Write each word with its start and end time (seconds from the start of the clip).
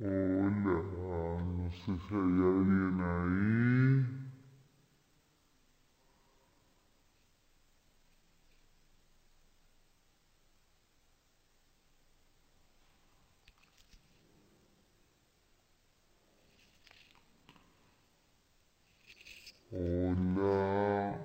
Hola, 0.00 0.50
no 0.64 1.70
sé 1.70 1.92
si 2.08 2.14
hay 2.14 2.40
alguien 2.50 3.00
ahí. 3.00 4.06
Hola, 19.72 21.18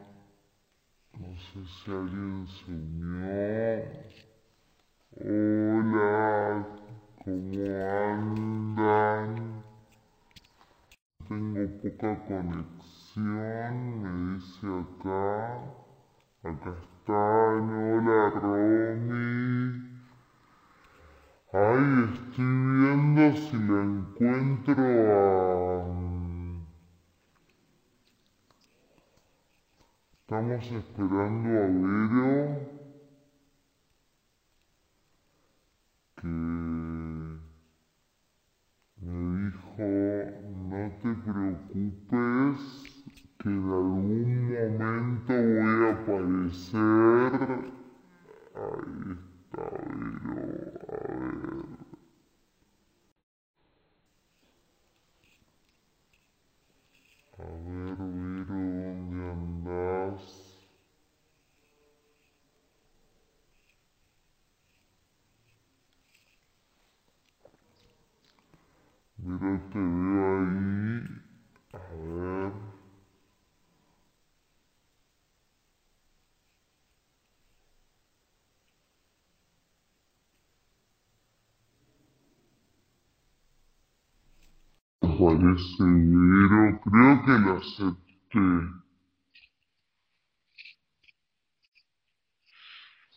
no 1.20 1.36
sé 1.38 1.60
si 1.66 1.92
alguien 1.92 2.48
se 2.48 2.72
unió. 2.72 4.06
Hola, 5.20 6.66
¿cómo 7.24 7.66
andan? 8.14 9.64
Tengo 11.28 11.68
poca 11.82 12.15
conexión, 12.28 13.76
me 14.02 14.12
dice 14.36 14.68
acá. 14.68 15.60
Acá 16.44 16.72
están, 16.82 17.64
hola 17.70 18.22
Romy. 18.42 19.96
Ay, 21.54 21.88
estoy 22.14 22.52
viendo 22.80 23.26
si 23.38 23.58
la 23.58 23.80
encuentro 23.84 24.84
a... 25.14 25.26
Estamos 30.20 30.66
esperando 30.72 31.50
a 31.50 31.68
Vero 31.84 32.25
Aparece 85.26 85.82
Vero, 85.82 86.80
creo 86.84 87.14
que 87.26 87.32
lo 87.40 87.58
acepté. 87.58 88.46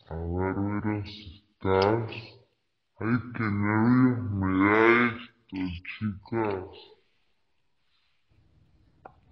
A 0.08 0.14
ver, 0.14 0.54
Vero, 0.56 1.04
si 1.04 1.28
estás. 1.36 2.10
Ay, 3.00 3.16
qué 3.34 3.44
nervios 3.44 4.30
me 4.32 4.48
da 4.58 4.78
esto, 5.06 5.56
chicas. 5.98 6.72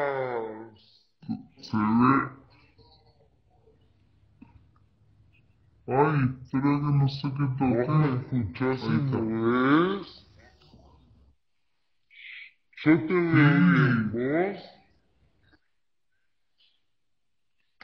Se 1.61 1.77
ve. 1.77 2.42
Ay, 5.87 6.39
espera 6.43 6.63
que 6.63 6.93
no 6.99 7.09
sé 7.09 7.29
qué 7.37 7.47
toqué. 7.59 7.93
¿Me 7.93 8.07
escuchás 8.17 8.81
y 8.89 8.93
me 8.93 9.99
ves? 9.99 10.27
Yo 12.85 12.93
te 13.07 13.15
veo 13.15 13.55
bien, 13.73 14.13
¿vos? 14.13 14.61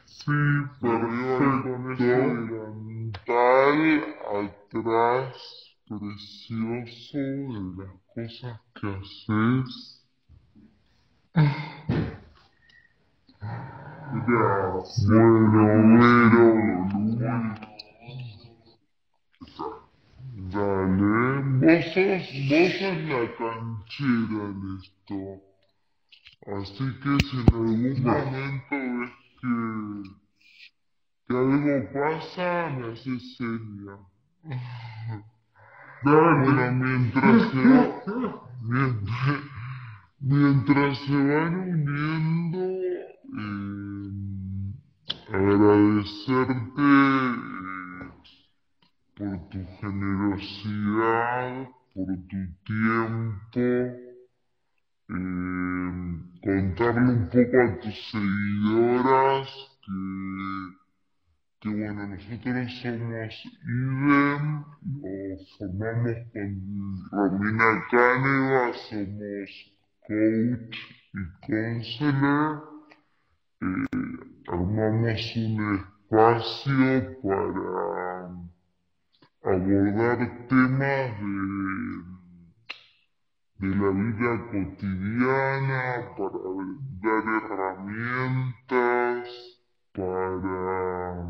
Sí, 0.07 0.33
perfecto. 0.81 1.63
Con 1.63 1.93
ese 1.93 2.05
delantal 2.49 3.81
atrás, 4.43 5.37
precioso 5.89 7.19
de 7.19 7.61
las 7.79 7.95
cosas 8.15 8.61
que 8.75 8.87
haces. 8.89 10.05
Gracias. 14.27 15.07
Bueno, 15.09 15.63
Vero, 17.19 17.55
Dale, 20.39 21.43
vos 21.61 21.85
sos, 21.93 22.25
vos 22.49 22.71
sos 22.79 22.99
la 23.11 23.23
canchera 23.39 24.45
en 24.51 24.61
esto. 24.79 25.19
Así 26.47 26.87
que 27.03 27.13
si 27.27 27.37
en 27.37 27.49
algún 27.55 27.99
momento 28.05 28.77
ves 28.77 29.15
que, 29.41 29.53
que 31.27 31.35
algo 31.37 31.77
pasa, 31.93 32.71
me 32.71 32.85
haces 32.93 33.23
seña. 33.37 33.97
Bueno, 36.01 36.73
mientras 36.73 37.41
se, 37.51 37.59
va- 37.69 37.93
mientras, 38.63 39.41
mientras 40.21 40.99
se 40.99 41.17
van 41.17 41.55
uniendo, 41.59 42.63
eh, 43.37 44.11
agradecerte 45.33 46.89
por 49.19 49.37
tu 49.49 49.59
generosidad, 49.81 51.69
por 51.93 52.07
tu 52.29 52.41
tiempo, 52.65 53.67
eh, 55.09 55.19
contarle 56.41 57.11
un 57.15 57.25
poco 57.27 57.57
a 57.61 57.81
tus 57.81 57.99
seguidoras 58.13 59.49
que, 59.83 59.99
que 61.61 61.69
bueno, 61.69 62.07
nosotros 62.07 62.69
somos 62.81 63.35
IDEM, 63.65 64.45
lo 65.03 65.13
formamos 65.59 66.19
con 66.33 66.51
Romina 67.11 67.71
Cáneva, 67.91 68.65
somos 68.89 69.51
coach 70.07 70.79
y 71.15 71.23
counselor, 71.45 72.51
eh, 73.63 73.67
armamos 74.47 75.25
un 75.37 75.57
espacio 75.75 76.87
para 77.23 78.48
abordar 79.53 80.19
temas 80.49 81.11
de, 81.21 81.35
de 83.59 83.69
la 83.77 83.91
vida 83.91 84.33
cotidiana, 84.51 85.85
para 86.17 86.39
dar 87.03 87.27
herramientas, 87.43 89.27
para, 89.95 91.27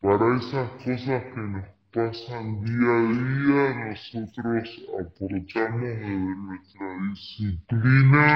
para 0.00 0.24
esas 0.38 0.68
cosas 0.82 1.22
que 1.32 1.40
nos 1.40 1.68
pasan 1.92 2.46
día 2.64 2.90
a 2.90 3.00
día, 3.12 3.64
nosotros 3.90 4.66
aportamos 4.98 5.80
desde 5.80 6.36
nuestra 6.36 6.86
disciplina 7.10 8.30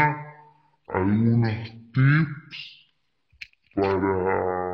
algunos 0.88 1.58
tips 1.92 2.58
para, 3.74 4.67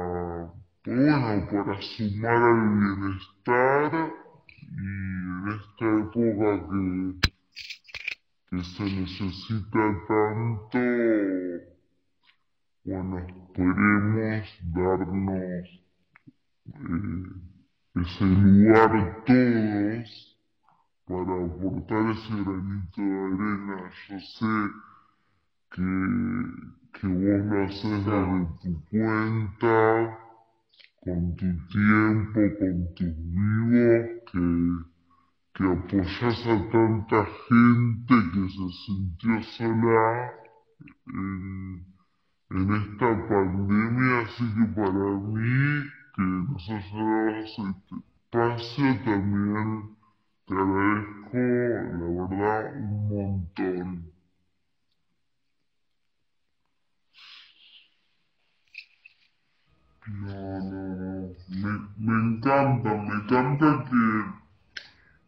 bueno, 0.86 1.46
para 1.50 1.80
sumar 1.80 2.42
al 2.42 2.78
bienestar 2.78 4.12
y 4.60 4.66
en 4.66 5.48
esta 5.48 5.86
época 6.00 6.48
que, 6.68 7.30
que 8.50 8.64
se 8.64 8.84
necesita 8.84 9.82
tanto, 10.08 10.78
bueno, 12.84 13.18
esperemos 13.18 14.46
darnos 14.74 15.66
eh, 16.66 17.44
ese 17.94 18.24
lugar 18.24 18.92
todos 19.24 20.38
para 21.06 21.44
aportar 21.46 22.10
ese 22.10 22.34
granito 22.44 23.00
de 23.00 23.04
arena. 23.04 23.90
Yo 24.08 24.18
sé 24.20 24.52
que, 25.70 25.86
que 26.92 27.06
vos 27.06 27.46
lo 27.46 27.64
haces 27.64 28.04
desde 28.04 28.46
tu 28.62 28.84
cuenta, 28.90 30.23
con 31.04 31.36
tu 31.36 31.46
tiempo, 31.68 32.40
con 32.58 32.94
tus 32.94 33.14
vivos, 33.16 34.06
que, 34.32 34.44
que 35.52 35.64
apoyas 35.64 36.46
a 36.46 36.70
tanta 36.70 37.26
gente 37.46 38.14
que 38.32 38.48
se 38.48 38.66
sintió 38.86 39.42
sola 39.42 40.32
en, 41.06 41.84
esta 42.50 43.28
pandemia, 43.28 44.20
así 44.20 44.44
que 44.54 44.64
para 44.74 45.10
mí, 45.20 45.84
que 46.14 46.22
nos 46.22 46.70
hayas 46.70 47.44
este 47.44 47.96
espacio, 47.96 48.84
también 49.04 49.96
te 50.46 50.54
agradezco, 50.54 51.38
la 51.98 52.28
verdad, 52.28 52.76
un 52.76 53.08
montón. 53.08 54.13
No, 60.06 60.60
no, 60.60 60.96
no. 60.96 61.34
Me, 61.48 61.88
me 61.96 62.12
encanta, 62.22 62.94
me 62.94 63.14
encanta 63.14 63.84
que, 63.88 64.02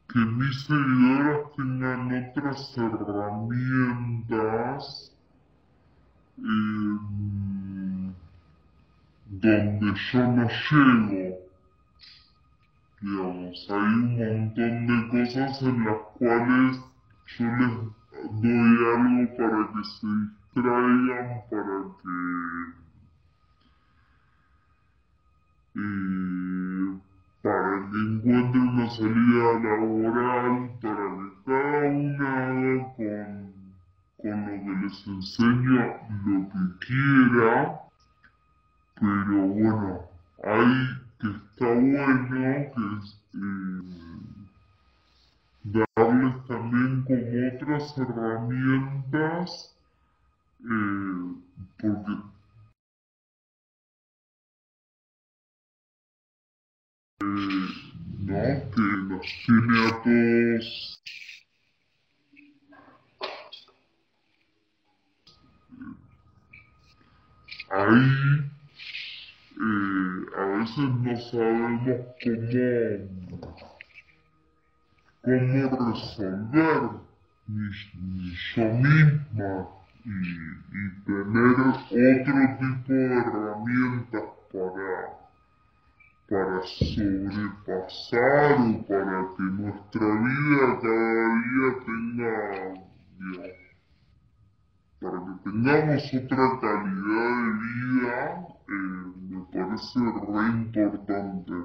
que 0.09 0.19
mis 0.19 0.67
seguidoras 0.67 1.51
tengan 1.57 2.13
otras 2.13 2.77
herramientas 2.77 5.13
eh, 6.39 6.99
donde 9.31 9.95
yo 10.13 10.27
no 10.27 10.47
llego. 10.71 11.39
Digamos, 13.01 13.67
hay 13.71 13.77
un 13.77 14.19
montón 14.19 14.87
de 14.87 15.09
cosas 15.09 15.63
en 15.63 15.85
las 15.87 15.99
cuales 16.19 16.77
yo 17.39 17.47
les 17.47 17.73
doy 18.43 18.77
algo 18.95 19.37
para 19.39 19.61
que 19.73 19.83
se 19.85 20.07
distraigan, 20.07 21.29
para 21.51 21.77
que 22.03 22.15
eh, 25.77 26.99
para 27.43 27.91
que 27.91 27.99
encuentre 27.99 28.61
una 28.61 28.91
salida 28.91 29.61
laboral, 29.61 30.71
para 30.81 31.07
que 31.17 31.29
cada 31.45 31.89
una 31.91 32.29
haga 32.47 32.95
con, 32.97 33.53
con 34.23 34.37
lo 34.47 34.53
que 34.65 34.73
les 34.83 35.07
enseño 35.07 35.81
lo 36.25 36.49
que 36.49 36.87
quiera, 36.87 37.81
pero 38.99 39.39
bueno, 39.49 40.01
hay 40.45 40.73
que 41.21 41.29
está 41.29 41.67
bueno 41.67 42.25
que 42.35 42.89
es, 42.99 43.23
eh, 43.35 43.83
darles 45.97 46.47
también 46.47 47.05
como 47.05 47.29
otras 47.55 47.99
herramientas 47.99 49.77
eh, 50.65 51.35
porque 51.81 52.36
¿no? 57.21 57.57
Que 58.27 58.83
nos 59.09 59.27
tiene 59.47 59.87
a 59.87 60.03
todos 60.03 60.97
ahí 67.71 68.51
eh, 69.59 70.27
a 70.37 70.45
veces 70.59 70.87
no 71.03 71.17
sabemos 71.17 71.99
cómo 72.23 72.89
cómo 75.23 75.93
resolver 75.93 76.83
ni, 77.49 77.67
ni 77.95 78.35
yo 78.55 78.65
misma 78.75 79.53
y 80.05 80.09
tener 81.05 81.55
otro 81.61 81.73
tipo 81.89 82.93
de 82.93 83.01
herramientas 83.07 84.25
para 84.53 85.26
para 86.29 86.61
sobrepasar 86.63 88.17
o 88.61 88.85
para 88.87 89.19
que 89.37 89.43
nuestra 89.43 90.07
vida 90.25 90.81
cada 90.83 91.27
día 91.45 91.69
tenga, 91.87 92.35
digamos, 93.19 93.67
para 95.01 95.19
que 95.25 95.35
tengamos 95.45 96.05
otra 96.15 96.47
calidad 96.61 97.31
de 97.43 97.51
vida, 97.63 98.17
eh, 98.69 99.07
me 99.29 99.41
parece 99.53 100.01
re 100.01 100.45
importante. 100.51 101.57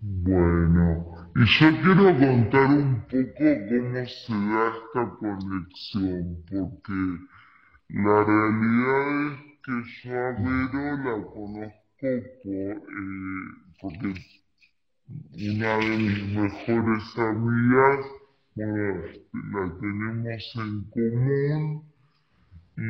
Bueno, 0.00 0.86
y 1.36 1.44
yo 1.44 1.68
quiero 1.82 2.04
contar 2.18 2.66
un 2.66 3.00
poco 3.02 3.46
cómo 3.68 4.06
se 4.06 4.32
da 4.32 4.62
esta 4.74 5.02
conexión, 5.18 6.24
porque 6.48 6.98
la 7.90 8.24
realidad 8.24 9.32
es 9.32 9.55
que 9.66 9.72
yo 10.04 10.14
a 10.14 10.30
Vero 10.30 10.96
la 11.02 11.14
conozco 11.26 11.74
por, 12.00 12.52
eh, 12.52 12.80
porque 13.80 14.14
una 15.34 15.78
de 15.78 15.96
mis 15.98 16.22
mejores 16.36 17.18
amigas, 17.18 18.06
bueno, 18.54 19.02
la 19.32 19.62
tenemos 19.80 20.44
en 20.54 20.84
común. 20.92 21.82
Y 22.76 22.80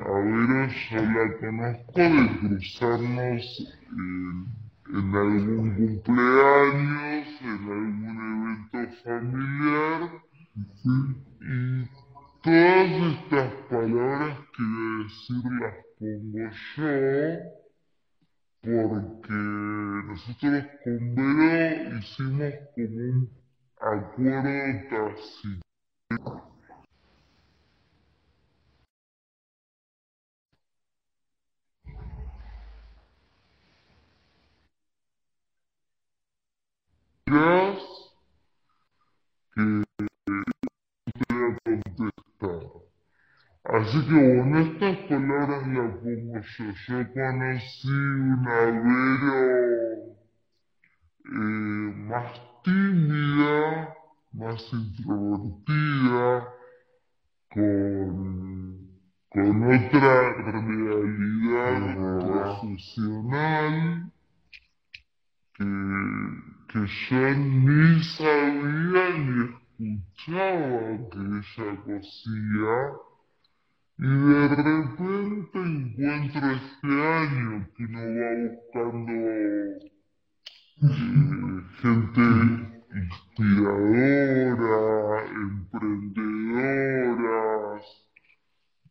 a 0.00 0.18
Vero 0.24 0.60
yo 0.90 1.00
la 1.14 1.24
conozco 1.36 2.00
de 2.00 2.24
cruzarnos 2.40 3.44
en, 3.90 5.14
algún 5.14 5.74
cumpleaños, 5.76 7.28
en 7.42 7.60
algún 7.76 8.16
evento 8.72 8.96
familiar. 9.04 10.00
Y 11.42 11.84
todas 12.42 12.90
estas 13.12 13.52
palabras 13.68 14.38
que 14.56 14.62
decir 15.02 15.52
las 15.60 15.85
pongo 15.98 16.50
yo 16.76 17.56
porque 18.62 19.32
nosotros 19.32 20.64
con 20.84 21.14
Vero 21.14 21.98
hicimos 21.98 22.54
como 22.74 22.86
un 22.86 23.30
acuerdo 23.80 24.88
tácito. 24.90 25.62
Así 43.68 43.98
que 44.06 44.14
bueno, 44.14 44.60
estas 44.60 44.96
palabras 45.08 45.66
las 45.66 45.96
pongo 45.96 46.38
yo. 46.38 46.66
Yo 46.86 47.12
conocí 47.12 47.88
una 47.88 48.58
Vero 48.64 49.36
eh, 51.24 51.92
más 52.06 52.30
tímida, 52.62 53.92
más 54.34 54.72
introvertida, 54.72 56.48
con, 57.50 58.88
con 59.30 59.62
otra 59.64 60.32
realidad 60.52 61.80
profesional 62.24 63.74
que, 65.54 65.64
que 66.68 66.80
yo 66.86 67.22
ni 67.34 68.02
sabía 68.04 69.06
ni 69.18 69.42
escuchaba 69.80 70.80
que 71.10 71.18
ella 71.18 71.68
cosía 71.84 73.05
y 73.98 74.06
de 74.06 74.48
repente 74.48 75.58
encuentro 75.58 76.50
este 76.50 76.86
año 76.86 77.66
que 77.74 77.84
uno 77.84 78.00
va 78.20 78.30
buscando 78.44 79.12
eh, 79.12 79.90
gente 81.80 82.24
inspiradora, 83.38 84.82
emprendedoras, 85.32 87.84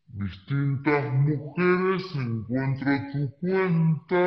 distintas 0.08 1.14
mujeres, 1.14 2.04
encuentro 2.16 2.92
tu 3.12 3.22
cuenta 3.42 4.24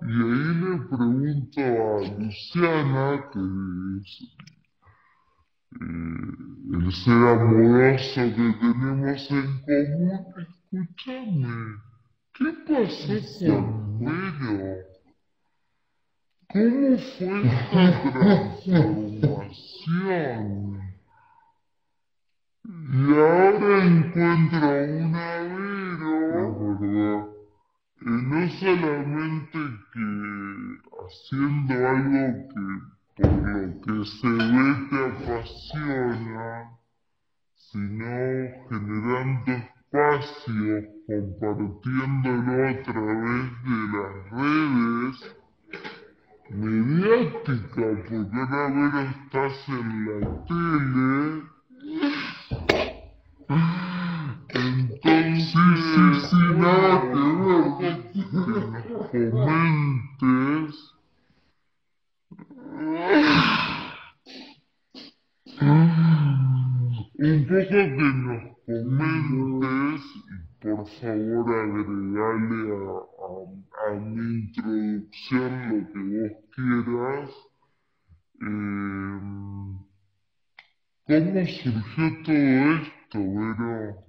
y 0.00 0.04
ahí 0.04 0.54
le 0.60 0.70
pregunto 0.90 1.60
a 1.60 1.62
Luciana, 2.18 3.06
que 3.32 3.40
es 4.02 4.10
el 5.70 6.92
ser 6.92 7.12
amoroso 7.12 8.20
que 8.20 8.54
tenemos 8.60 9.30
en 9.30 9.60
común, 9.66 10.24
escúchame, 10.38 11.56
¿qué 12.34 12.48
pasó 12.66 13.16
con 13.46 13.98
Vero? 14.00 14.88
¿Cómo 16.50 16.98
fue 16.98 17.42
esta 17.44 17.84
transformación? 18.10 20.80
Y 22.64 23.14
ahora 23.14 23.84
encuentro 23.84 24.66
una 25.06 25.28
Vero, 25.42 26.78
¿verdad? 26.80 27.26
Y 28.00 28.02
no 28.08 28.48
solamente 28.50 29.58
que 29.92 30.06
haciendo 31.04 31.74
algo 31.88 32.48
que 32.48 32.62
por 33.18 33.32
lo 33.32 33.80
que 33.80 33.94
se 34.04 34.28
ve 34.28 34.66
te 34.90 34.98
apasiona, 35.06 36.48
sino 37.56 38.14
generando 38.68 39.52
espacios, 39.52 40.84
compartiéndolo 41.06 42.52
a 42.68 42.82
través 42.84 43.46
de 43.64 43.78
las 43.92 44.12
redes 44.30 45.18
mediáticas, 46.50 47.94
porque 48.08 48.14
ahora 48.50 49.00
ver 49.00 49.00
estás 49.10 49.58
en 49.68 49.88
la 50.06 50.18
tele. 50.46 51.18
Entonces, 54.50 55.44
sí, 55.52 55.64
sí, 55.76 56.04
sí, 56.30 56.42
nada 56.56 56.94
que 57.02 57.22
ver. 57.44 57.98
Que 59.10 59.18
nos 59.18 59.48
que 67.68 67.86
nos 67.86 68.42
comentes 68.64 70.02
y 70.16 70.62
por 70.62 70.86
favor 70.88 71.46
agregale 71.54 72.60
a, 72.74 73.90
a, 73.90 74.00
mi 74.00 74.26
introducción 74.40 75.52
lo 75.68 75.80
que 75.92 76.00
vos 76.20 76.32
quieras. 76.54 77.30
Eh, 78.40 79.18
¿Cómo 81.06 81.46
surgió 81.46 82.06
todo 82.24 82.34
esto, 82.76 83.18
Vero? 83.18 84.08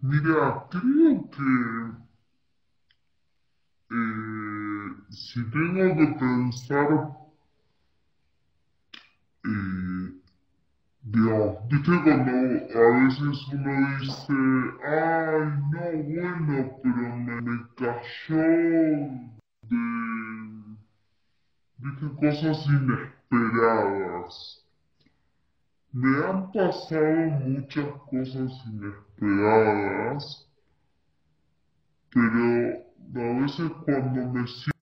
Mira, 0.00 0.66
creo 0.70 1.30
que 1.30 1.42
eh, 3.90 4.53
si 5.14 5.42
tengo 5.50 5.96
que 5.96 6.06
pensar, 6.18 6.88
eh, 9.44 10.20
Dios, 11.02 11.56
viste 11.68 11.92
cuando 12.02 12.32
a 12.32 12.84
veces 13.04 13.36
uno 13.52 13.72
dice, 14.00 14.38
ay, 14.84 15.44
no, 15.70 15.84
bueno, 16.02 16.56
pero 16.82 17.04
me, 17.16 17.34
cayó 17.76 18.42
de, 19.68 19.78
viste, 21.78 22.06
cosas 22.18 22.58
inesperadas. 22.66 24.34
Me 25.92 26.10
han 26.26 26.50
pasado 26.50 27.26
muchas 27.46 27.88
cosas 28.10 28.50
inesperadas, 28.66 30.24
pero 32.10 32.42
a 33.14 33.40
veces 33.40 33.70
cuando 33.84 34.20
me 34.32 34.46
siento 34.48 34.73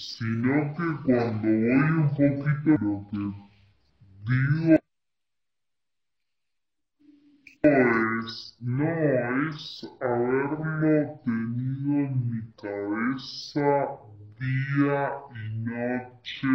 sino 0.00 0.74
que 0.74 0.86
cuando 1.04 1.48
voy 1.48 1.90
un 1.90 2.10
poquito 2.16 2.70
lo 2.80 3.06
que 3.10 3.18
digo 4.26 4.78
es, 7.62 8.56
no, 8.60 9.48
es 9.48 9.88
haberlo 10.00 11.20
tenido 11.24 12.06
en 12.06 12.30
mi 12.30 12.42
cabeza 12.62 13.70
día 14.38 15.12
y 15.34 15.58
noche 15.58 16.48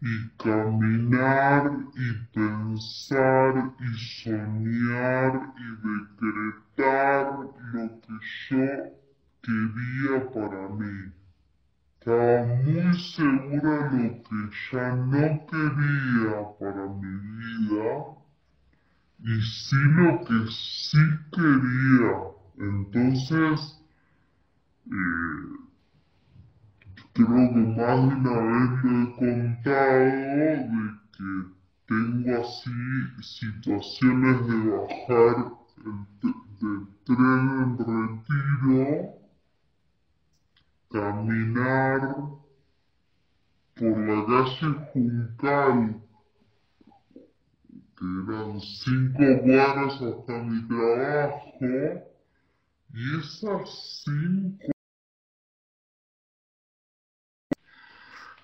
y 0.00 0.28
caminar 0.36 1.62
y 1.94 2.08
pensar 2.32 3.72
y 3.80 3.98
soñar 3.98 5.32
y 5.56 5.68
decretar 5.88 7.24
lo 7.72 7.84
que 8.00 8.14
yo 8.48 8.66
quería 9.42 10.30
para 10.32 10.68
mí. 10.68 11.21
Estaba 12.04 12.44
muy 12.64 12.98
segura 12.98 13.88
de 13.90 14.02
lo 14.08 14.22
que 14.24 14.38
ya 14.72 14.96
no 14.96 15.46
quería 15.46 16.34
para 16.58 16.84
mi 17.00 17.12
vida 17.46 17.90
y 19.20 19.40
sí 19.40 19.76
lo 19.94 20.24
que 20.24 20.50
sí 20.50 20.98
quería. 21.30 22.14
Entonces, 22.58 23.84
eh, 24.90 25.46
creo 27.12 27.52
que 27.52 27.62
más 27.76 27.98
de 28.00 28.14
una 28.16 28.34
vez 28.50 28.70
lo 28.82 28.90
he 28.98 29.14
contado 29.14 30.02
de 30.02 30.82
que 31.16 31.28
tengo 31.86 32.42
así 32.42 32.80
situaciones 33.22 34.36
de 34.48 34.56
bajar 34.70 35.36
el 35.86 36.32
del 36.58 36.80
tren 37.04 37.46
en 37.62 37.78
retiro, 37.78 39.21
caminar 40.92 42.16
por 43.74 43.98
la 43.98 44.26
calle 44.26 44.68
Juncal 44.92 46.02
eran 48.02 48.60
cinco 48.60 49.24
cuadras 49.42 50.02
hasta 50.02 50.42
mi 50.42 50.68
trabajo 50.68 52.02
y 52.94 53.18
esas 53.18 54.02
cinco 54.04 54.72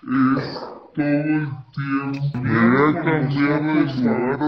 es 0.01 0.59
todo 0.95 1.05
el 1.05 1.47
tiempo. 1.75 2.37
Me 2.41 2.69
voy 2.69 2.97
a 2.97 3.03
cambiar 3.03 3.61
de 3.63 3.81
lugar, 4.01 4.39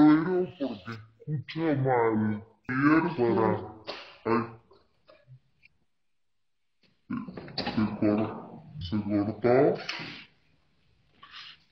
porque 0.60 0.92
escucho 1.28 1.62
mal. 1.84 2.44
Para... 3.18 3.60
Ay. 4.26 4.62
Se, 7.82 7.88
cor... 7.98 8.22
se 8.80 8.96
cortó. 9.02 9.82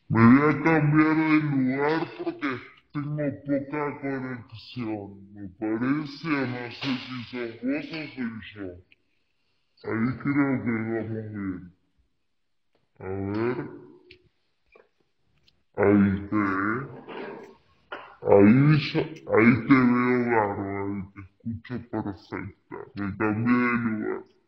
Me 0.07 0.39
voy 0.39 0.49
a 0.49 0.63
cambiar 0.63 1.15
de 1.15 1.39
lugar 1.39 2.01
porque 2.17 2.49
tengo 2.91 3.27
poca 3.45 3.83
conexión, 4.01 5.33
me 5.33 5.47
parece, 5.49 6.27
no 6.27 6.71
sé 6.71 6.81
si 6.81 7.23
sos 7.29 7.53
vos 7.61 7.85
o 7.85 8.01
soy 8.15 8.31
yo. 8.55 8.67
Ahí 9.83 10.09
creo 10.17 10.51
que 10.63 10.71
vamos 10.71 11.09
bien. 11.09 11.73
A 12.99 13.05
ver. 13.05 13.57
Ahí 15.75 16.27
te 16.29 16.43
Ahí, 18.21 18.73
ahí 19.27 19.51
te 19.67 19.73
veo 19.73 20.19
bárbaro, 20.31 21.11
te 21.13 21.21
escucho 21.21 21.73
perfecta. 21.89 22.75
Me 22.95 23.05
cambié 23.17 23.53
de 23.55 23.77
lugar. 23.77 24.38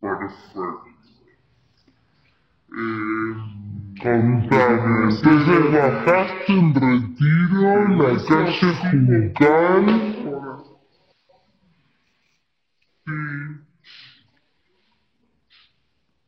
Perfecto. 0.00 0.90
Eh, 2.72 3.34
contame, 4.00 5.12
entonces 5.12 5.72
bajaste 5.72 6.52
en 6.52 6.74
retiro 6.74 7.88
la 7.98 8.10
calle 8.26 8.70
Juncal. 8.90 9.86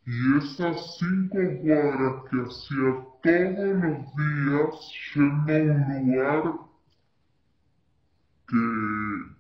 Y 0.05 0.37
esas 0.37 0.99
cinco 0.99 1.39
cuadras 1.63 2.17
que 2.29 2.37
hacía 2.43 2.91
todos 3.23 3.71
los 3.81 3.99
días 4.17 4.75
yendo 5.15 5.53
a 5.53 5.57
un 5.57 5.79
lugar 6.07 6.45
que, 8.49 8.63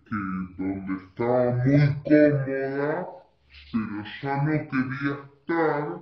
que 0.08 0.16
donde 0.56 0.94
estaba 1.02 1.46
muy 1.64 1.82
cómoda, 2.04 3.21
pero 3.72 4.04
ya 4.22 4.36
no 4.42 4.50
quería 4.68 5.12
estar 5.24 6.00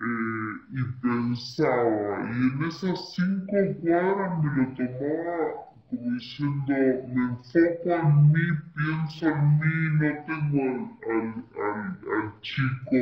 eh, 0.00 0.54
y 0.70 0.82
pensaba, 1.00 2.24
y 2.24 2.32
en 2.32 2.64
esas 2.68 3.14
cinco 3.14 3.56
cuadras 3.80 4.42
me 4.42 4.50
lo 4.56 4.74
tomaba 4.74 5.64
como 5.90 6.14
diciendo, 6.14 6.74
me 7.14 7.22
enfoco 7.24 7.90
en 7.90 8.32
mí, 8.32 8.46
pienso 8.74 9.28
en 9.28 9.58
mí, 9.58 9.74
no 10.00 10.08
tengo 10.26 10.62
al, 11.10 11.44
al, 11.62 11.98
al, 12.16 12.40
chico 12.40 13.00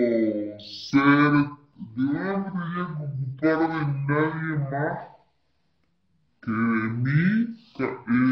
ser, 0.58 1.32
de 1.32 2.02
no 2.02 2.52
me 2.54 3.48
de 3.48 3.54
nadie 4.06 4.52
más 4.70 5.11
que 6.42 6.50
de 6.50 6.88
mí 7.04 7.52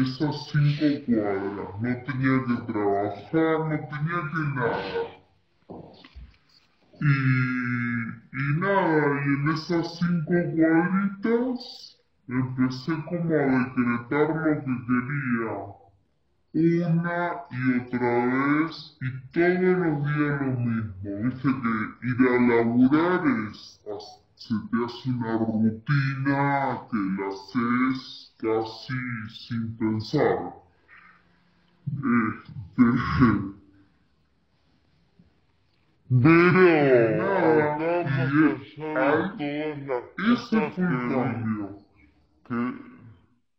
esas 0.03 0.35
cinco 0.51 0.87
cuadras, 1.05 1.71
no 1.81 1.91
tenía 2.05 2.35
que 2.45 2.55
trabajar, 2.71 3.55
no 3.69 3.77
tenía 3.89 4.19
que 4.31 4.43
nada. 4.55 5.01
Y, 6.99 7.13
y 8.31 8.59
nada, 8.59 9.21
y 9.21 9.29
en 9.33 9.49
esas 9.51 9.97
cinco 9.97 10.35
cuadritas 10.55 11.59
empecé 12.27 12.93
como 13.09 13.33
a 13.33 13.45
decretar 13.47 14.27
lo 14.35 14.51
que 14.59 14.73
quería. 14.87 15.55
Una 16.53 17.19
y 17.49 17.79
otra 17.79 18.13
vez, 18.25 18.97
y 18.99 19.07
todos 19.31 19.77
los 19.79 19.95
días 20.05 20.41
lo 20.41 20.51
mismo. 20.59 20.91
Dice 21.03 21.49
que 21.61 22.07
ir 22.07 22.19
a 22.27 22.31
laburar 22.47 23.21
es, 23.49 23.81
se 24.41 24.55
te 24.71 24.77
hace 24.83 25.09
una 25.11 25.37
rutina 25.37 26.87
que 26.89 26.97
la 26.97 27.27
haces 27.27 28.33
casi 28.37 28.93
sin 29.29 29.77
pensar. 29.77 30.55
Este, 31.87 32.83
pero 36.09 37.17
nada, 37.17 37.79
y 39.37 40.31
ese 40.33 40.61
fue 40.71 40.85
el 40.85 41.07
cambio. 41.07 41.79
Que, 42.47 42.57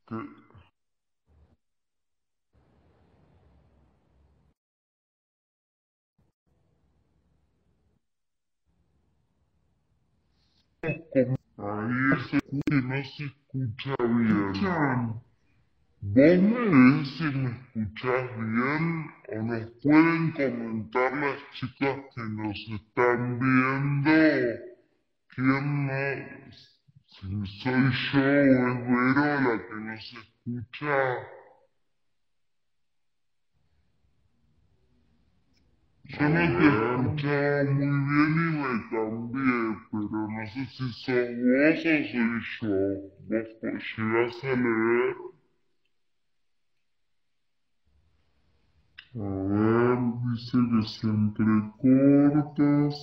que, 0.09 0.17
ahí 10.83 11.97
ese 12.13 12.41
que 12.41 12.75
no 12.83 13.05
se 13.05 13.25
escucha 13.25 13.95
bien. 14.01 15.23
Vos 16.05 16.43
me 16.43 16.59
ves 16.69 17.09
si 17.17 17.25
me 17.25 17.51
escuchás 17.51 18.27
bien 18.37 19.07
o 19.29 19.43
nos 19.43 19.71
pueden 19.81 20.33
comentar 20.33 21.17
las 21.17 21.39
chicas 21.53 21.97
que 22.15 22.23
nos 22.23 22.59
están 22.75 23.39
viendo 23.39 24.11
quién 25.29 25.87
no, 25.87 25.93
si 27.07 27.47
soy 27.63 27.85
yo 28.13 28.21
o 28.21 28.25
es 28.25 29.15
Vero 29.15 29.41
la 29.41 29.55
que 29.69 29.75
nos 29.75 30.05
escucha. 30.13 31.42
Yo 36.19 36.29
no 36.29 36.43
te 36.59 36.67
escuchaba 36.69 37.65
muy 37.65 37.97
bien 38.07 38.33
y 38.33 38.51
me 38.59 38.73
cambié, 38.91 39.59
pero 39.91 40.09
no 40.11 40.47
sé 40.47 40.63
si 40.67 40.85
sos 40.93 41.09
vos 41.09 41.79
o 41.79 41.87
soy 41.87 42.61
yo. 42.61 42.69
¿Vos 43.29 43.83
llegás 43.97 44.45
a 44.45 44.47
leer? 44.57 45.17
A 49.15 49.19
ver, 49.49 49.99
dice 50.33 50.59
que 50.71 50.81
se 50.89 51.07
entrecortas. 51.09 52.97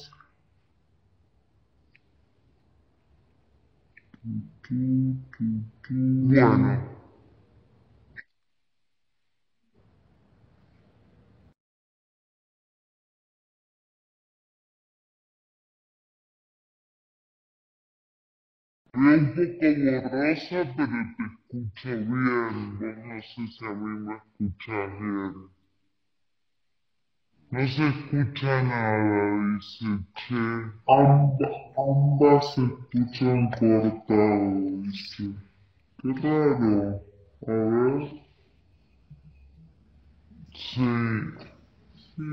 Bueno. 5.90 6.99
Un 19.00 19.34
poco 19.34 19.68
borrosa, 19.86 20.74
pero 20.76 20.98
te 21.18 21.26
escucho 21.26 21.90
bien. 21.90 22.80
Vos 22.80 22.98
no 23.08 23.22
sé 23.22 23.48
si 23.48 23.66
a 23.66 23.70
mí 23.70 24.00
me 24.02 24.16
escuchas 24.18 24.92
bien. 25.00 25.36
No 27.52 27.68
se 27.68 27.88
escucha 27.88 28.64
nada, 28.64 29.56
dice 29.56 29.86
che. 30.16 30.36
Amba, 30.88 31.50
ambas 31.78 32.56
se 32.56 32.64
escuchan 32.66 33.50
cortado, 33.52 34.82
dice. 34.84 35.34
Qué 36.02 36.14
raro. 36.22 37.02
A 37.48 37.52
ver. 37.52 38.10
Sí. 40.54 40.86
Sí. 41.96 42.26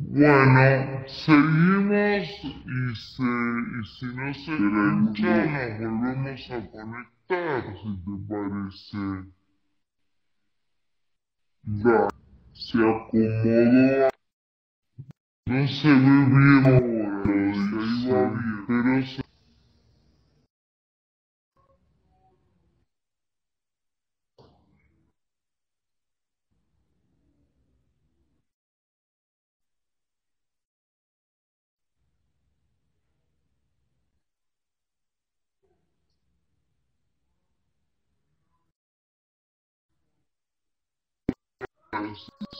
Bueno, 0.00 1.02
seguimos 1.08 2.28
y, 2.44 2.94
se, 2.94 3.22
y 3.22 3.84
si 3.84 4.06
no 4.06 4.32
se 4.32 4.52
escucha 4.54 5.32
nos 5.80 5.80
volvemos 5.80 6.50
a 6.50 6.70
conectar, 6.70 7.62
si 7.82 7.90
te 8.04 8.12
parece. 8.28 9.02
Da, 11.64 12.08
se 12.54 12.78
acomodó. 12.78 14.08
No 15.46 15.66
se 15.66 15.88
ve 15.88 15.94
bien 15.98 16.64
ahora, 16.64 17.54
se 17.54 17.76
iba 18.06 18.22
bien, 18.30 18.64
pero 18.68 19.02
se 19.06 19.27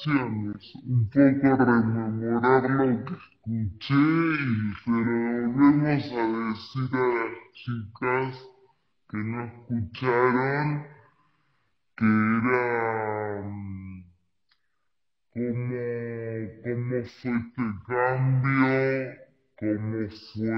un 0.07 1.09
poco 1.09 1.65
rememorar 1.65 2.71
lo 2.71 3.05
que 3.05 3.15
escuché 3.15 3.95
y 3.95 4.75
se 4.85 4.91
lo 4.91 4.97
volvemos 4.97 6.05
a 6.13 6.25
decir 6.49 6.91
a 6.93 7.07
las 7.15 7.35
chicas 7.55 8.33
que 9.09 9.19
no 9.19 9.39
escucharon 9.45 10.69
que 11.97 12.05
era 12.05 13.43
mm, 13.43 14.05
cómo, 15.35 15.83
cómo 16.63 16.89
fue 16.93 17.33
este 17.33 17.65
cambio, 17.87 18.65
cómo 19.59 20.07
fue 20.09 20.55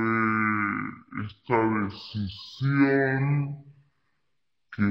esta 1.25 1.59
decisión 1.85 3.27
que, 4.73 4.89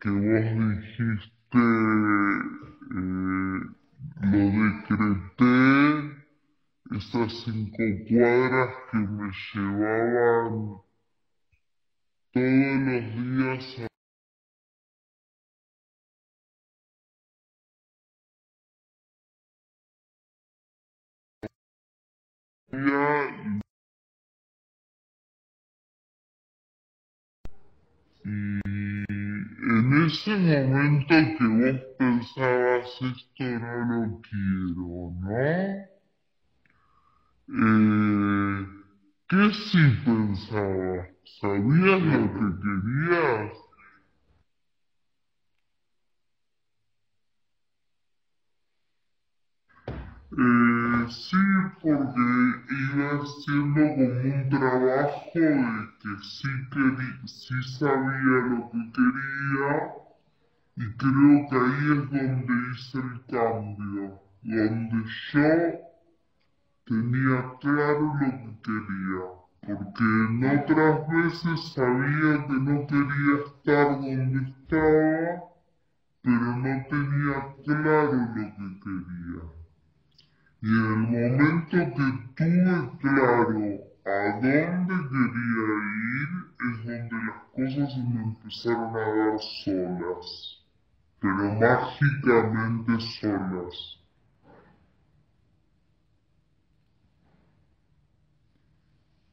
que 0.00 0.10
vos 0.10 0.48
dijiste 0.80 1.37
eh, 1.54 2.38
lo 4.20 4.38
decreté, 4.62 5.56
esas 6.96 7.32
cinco 7.44 7.84
cuadras 8.08 8.70
que 8.90 8.98
me 8.98 9.30
llevaban 9.54 10.54
todos 12.32 12.76
los 12.86 13.04
días 13.14 13.78
a 13.80 13.87
ese 30.30 30.66
momento 30.66 31.14
que 31.38 31.46
vos 31.46 31.80
pensabas 31.98 32.86
esto 33.00 33.44
no 33.60 33.72
lo 33.88 34.20
quiero, 34.28 35.12
¿no? 35.20 35.88
Eh, 37.50 38.66
¿Qué 39.28 39.50
sí 39.52 39.82
pensabas? 40.04 41.08
¿Sabías 41.40 42.00
lo 42.02 42.20
que 42.34 42.46
querías? 42.62 43.52
Eh, 50.30 51.06
sí, 51.08 51.36
porque 51.80 52.26
iba 52.68 53.26
siendo 53.44 53.80
como 53.94 54.20
un 54.34 54.48
trabajo 54.50 55.30
de 55.34 55.88
que 56.00 56.12
sí, 56.22 56.48
querí, 56.70 57.08
sí 57.26 57.54
sabía 57.78 58.36
lo 58.50 58.70
que 58.70 58.92
quería 58.92 60.07
y 60.80 60.92
creo 60.96 61.48
que 61.50 61.56
ahí 61.56 61.86
es 61.90 62.08
donde 62.08 62.54
hice 62.70 62.98
el 62.98 63.24
cambio, 63.26 64.20
donde 64.42 65.02
yo 65.32 65.44
tenía 66.84 67.38
claro 67.60 68.00
lo 68.00 68.30
que 68.30 68.62
quería, 68.62 69.24
porque 69.66 70.04
en 70.04 70.44
otras 70.44 71.08
veces 71.08 71.72
sabía 71.74 72.46
que 72.46 72.52
no 72.52 72.86
quería 72.86 73.34
estar 73.44 73.86
donde 73.98 74.38
estaba, 74.50 75.42
pero 76.22 76.46
no 76.62 76.86
tenía 76.88 77.36
claro 77.64 78.12
lo 78.12 78.34
que 78.34 78.80
quería. 78.84 79.42
Y 80.62 80.68
en 80.68 81.14
el 81.14 81.32
momento 81.32 81.76
que 81.76 82.22
tuve 82.36 82.98
claro 82.98 83.88
a 84.04 84.32
dónde 84.32 84.94
quería 85.10 85.64
ir, 86.20 86.30
es 86.70 86.76
donde 86.84 87.16
las 87.26 87.40
cosas 87.52 87.96
me 87.96 88.22
empezaron 88.22 88.96
a 88.96 89.06
dar 89.16 89.40
solas, 89.40 90.57
pero 91.20 91.54
mágicamente 91.60 92.92
solas. 93.20 93.98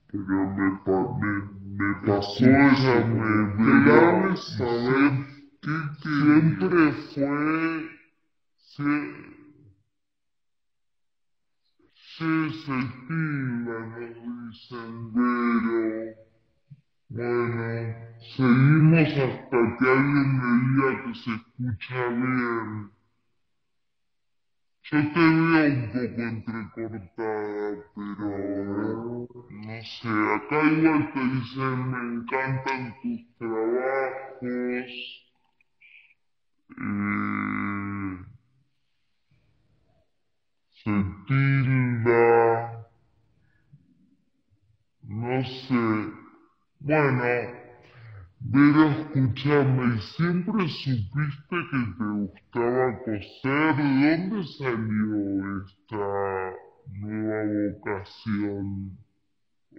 Pero 0.07 0.49
me, 0.55 0.79
pa 0.85 1.17
me, 1.19 1.33
me 1.77 1.95
pasó 2.07 2.45
esa, 2.45 3.05
me 3.05 3.83
clave 3.83 4.37
saber 4.37 5.25
que, 5.61 5.75
siempre 6.01 6.91
fue... 7.13 7.89
Se, 8.57 9.35
Sí, 12.17 12.23
Sepila, 12.63 13.79
nos 13.87 14.55
dicen, 14.55 15.11
pero... 15.13 16.24
Bueno, 17.09 17.95
seguimos 18.35 19.09
hasta 19.09 19.77
que 19.79 19.89
alguien 19.89 20.37
me 20.37 20.51
diga 20.61 21.03
que 21.03 21.13
se 21.15 21.31
escucha 21.31 22.07
bien. 22.09 22.91
Yo 24.83 24.97
te 25.13 25.19
veo 25.19 26.29
un 26.29 26.43
poco 26.45 26.81
entrecortada, 26.81 27.83
pero 27.95 29.27
no 29.49 29.83
sé, 29.83 30.07
acá 30.35 30.63
igual 30.71 31.11
te 31.13 31.19
dicen 31.19 31.91
me 31.91 31.99
encantan 32.21 32.95
tus 33.01 33.37
trabajos. 33.37 34.91
Eh, 36.77 38.15
se 40.79 40.91
tilda. 41.27 42.85
No 45.21 45.37
sé. 45.51 45.81
Bueno, 46.85 47.23
pero 48.53 48.89
escúchame, 48.91 49.99
siempre 50.15 50.67
supiste 50.67 51.55
que 51.71 51.79
te 51.97 52.05
gustaba 52.05 52.99
coser. 52.99 53.75
¿De 53.75 54.17
dónde 54.17 54.47
salió 54.59 55.63
esta 55.65 56.53
nueva 56.93 57.39
vocación? 57.73 58.99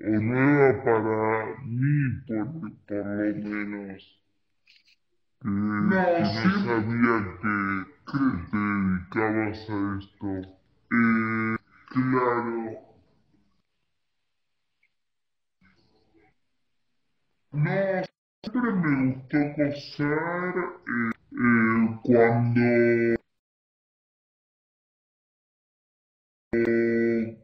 O 0.00 0.20
nueva 0.20 0.82
para 0.82 1.56
mí, 1.64 1.96
por, 2.26 2.46
por 2.88 3.06
lo 3.06 3.50
menos. 3.50 4.20
No, 5.42 5.80
no 5.82 6.26
sabía 6.26 7.16
que, 7.40 7.54
que, 8.10 8.18
te 8.50 8.58
dedicabas 8.58 9.70
a 9.70 9.98
esto. 10.00 10.28
Eh, 10.90 11.56
claro, 11.88 12.85
No, 17.56 18.04
siempre 18.44 18.72
me 18.72 19.14
gustó 19.14 19.38
coser 19.56 20.54
eh, 20.86 21.10
eh, 21.32 21.98
cuando 22.04 22.60
eh, 26.52 27.38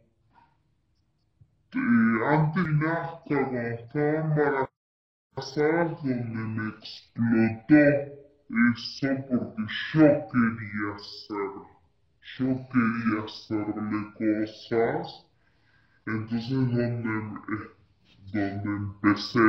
antes 2.27 2.65
de 2.65 2.73
Nazca, 2.73 3.21
cuando 3.29 3.59
estaba 3.59 4.21
embarazada, 4.21 5.85
donde 6.03 6.25
me 6.27 6.69
explotó 6.71 7.75
eso 8.75 9.09
porque 9.31 9.63
yo 9.95 10.07
quería 10.31 10.95
hacer, 10.97 11.53
yo 12.39 12.49
quería 12.71 13.25
hacerle 13.25 14.01
cosas, 14.19 15.27
entonces 16.07 16.51
donde, 16.51 16.91
donde 18.33 18.71
empecé 18.71 19.41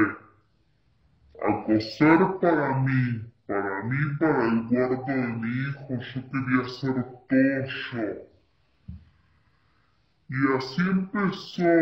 a 1.42 1.64
coser 1.66 2.20
para 2.40 2.80
mí, 2.80 3.22
para 3.48 3.84
mí, 3.84 3.98
para 4.20 4.48
el 4.48 4.68
cuarto 4.68 5.12
de 5.12 5.28
mi 5.28 5.50
hijo, 5.50 5.90
yo 5.90 6.22
quería 6.32 6.62
hacer 6.66 6.96
todo 7.30 7.66
yo. 7.92 8.34
Y 10.30 10.58
así 10.58 10.82
empezó, 10.82 11.74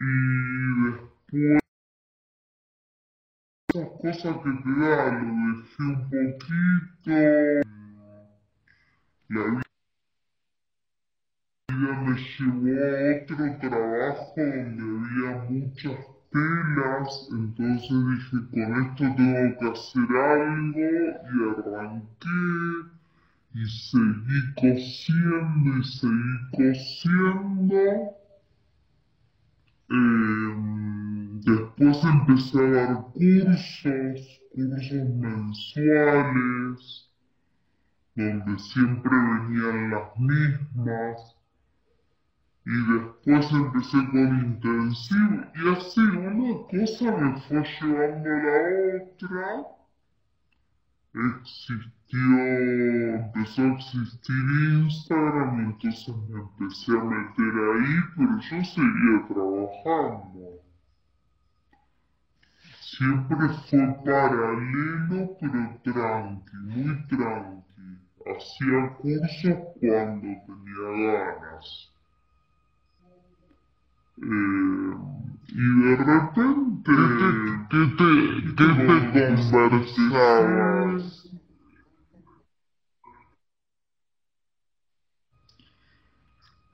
y 0.00 0.12
después 0.84 1.60
esas 3.68 3.88
cosas 4.00 4.36
que 4.42 4.50
te 4.62 4.70
dejé 4.70 5.82
un 5.82 5.96
poquito, 6.10 7.16
la 9.28 9.42
vida 9.44 9.66
me 11.78 12.14
llevó 12.16 12.72
a 12.80 13.22
otro 13.22 13.44
trabajo 13.60 14.34
donde 14.36 14.82
había 14.82 15.32
muchas 15.50 16.15
telas, 16.30 17.28
entonces 17.30 17.90
dije, 17.90 18.36
con 18.50 18.70
esto 18.82 19.04
tengo 19.16 19.58
que 19.58 19.66
hacer 19.70 20.10
algo 20.16 20.78
y 20.78 21.38
arranqué 21.50 22.96
y 23.54 23.64
seguí 23.66 24.40
cosiendo 24.56 25.78
y 25.78 25.84
seguí 25.84 26.34
cosiendo. 26.52 27.82
Em, 29.88 31.40
después 31.40 32.04
empecé 32.04 32.58
a 32.58 32.70
dar 32.70 32.92
cursos, 33.12 34.40
cursos 34.54 35.08
mensuales, 35.24 36.80
donde 38.14 38.58
siempre 38.58 39.10
venían 39.10 39.90
las 39.90 40.18
mismas 40.18 41.35
y 42.66 42.74
después 42.92 43.52
empecé 43.52 43.96
con 44.10 44.40
intensivo 44.40 45.44
y 45.54 45.68
así 45.70 46.00
una 46.00 46.52
cosa 46.66 47.16
me 47.16 47.40
fue 47.42 47.62
llevando 47.80 48.28
la 48.28 48.56
otra. 49.04 49.46
Existió, 51.14 52.18
empezó 53.14 53.62
a 53.62 53.72
existir 53.72 54.44
Instagram 54.82 55.50
y 55.54 55.62
entonces 55.62 56.14
me 56.28 56.40
empecé 56.40 56.90
a 56.90 57.04
meter 57.04 57.54
ahí, 57.70 57.94
pero 58.16 58.34
yo 58.40 58.64
seguía 58.64 59.26
trabajando. 59.28 60.60
Siempre 62.80 63.48
fue 63.70 63.94
paralelo, 64.04 65.36
pero 65.40 65.80
tranqui, 65.84 66.56
muy 66.64 67.06
tranqui. 67.06 67.86
Hacía 68.26 68.96
cursos 68.96 69.58
cuando 69.78 70.28
tenía 70.46 71.12
ganas. 71.14 71.95
Eh, 74.22 74.94
y 75.48 75.80
de 75.82 75.96
repente, 75.96 76.92
¿qué 77.70 77.82
te, 77.98 78.10
qué 78.56 78.66
te 78.66 78.66
conversabas? 79.26 81.04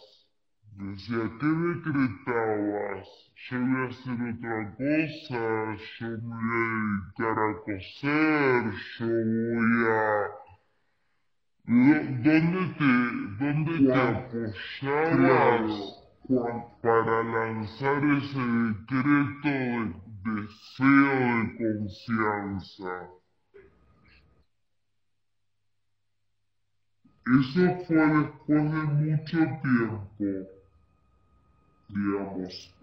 decía, 0.77 1.31
¿qué 1.41 1.47
decretabas? 1.47 3.25
yo 3.51 3.61
voy 3.61 3.77
a 3.77 3.89
hacer 3.89 4.15
otra 4.15 4.59
cosa, 4.77 5.77
yo 5.99 6.09
me 6.09 6.35
voy 6.35 6.51
a 6.51 6.91
dedicar 6.95 7.39
a 7.39 7.61
coser, 7.65 8.63
yo 8.99 9.07
voy 9.55 9.75
a... 9.91 10.01
¿Dónde 11.67 12.63
te, 12.79 12.91
dónde 13.39 13.75
te 13.79 14.01
apoyabas 14.73 15.73
para 16.83 17.17
lanzar 17.23 18.01
ese 18.05 18.45
decreto 18.69 19.55
de 20.23 20.41
deseo 20.41 21.17
de 21.39 21.51
confianza? 21.59 22.93
Eso 27.27 27.63
fue 27.87 28.05
después 28.07 28.65
de 28.73 28.83
mucho 28.83 29.39
tiempo 29.63 30.54
digamos, 31.88 32.75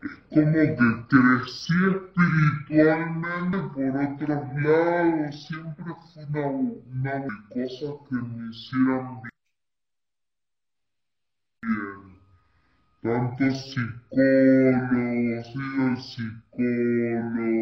es 0.00 0.10
como 0.30 0.52
que 0.52 0.76
crecí 1.08 1.74
espiritualmente 1.90 3.58
por 3.74 3.96
otros 3.96 4.44
lados, 4.62 5.46
siempre 5.46 5.90
fue 6.12 6.24
una, 6.26 6.46
una 6.90 7.14
de 7.20 7.28
cosas 7.52 7.94
que 8.08 8.16
me 8.16 8.50
hicieran 8.50 9.06
bien. 9.22 9.32
Tantos 13.02 13.54
psicólogos, 13.72 15.46
ido 15.54 15.82
al 15.86 15.96
psicólogo, 15.98 17.52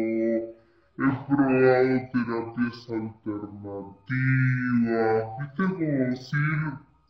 he 0.97 1.09
probado 1.27 1.95
terapias 2.11 2.79
alternativas, 2.89 5.23
viste 5.39 5.63
como 5.65 5.79
decir 5.79 6.59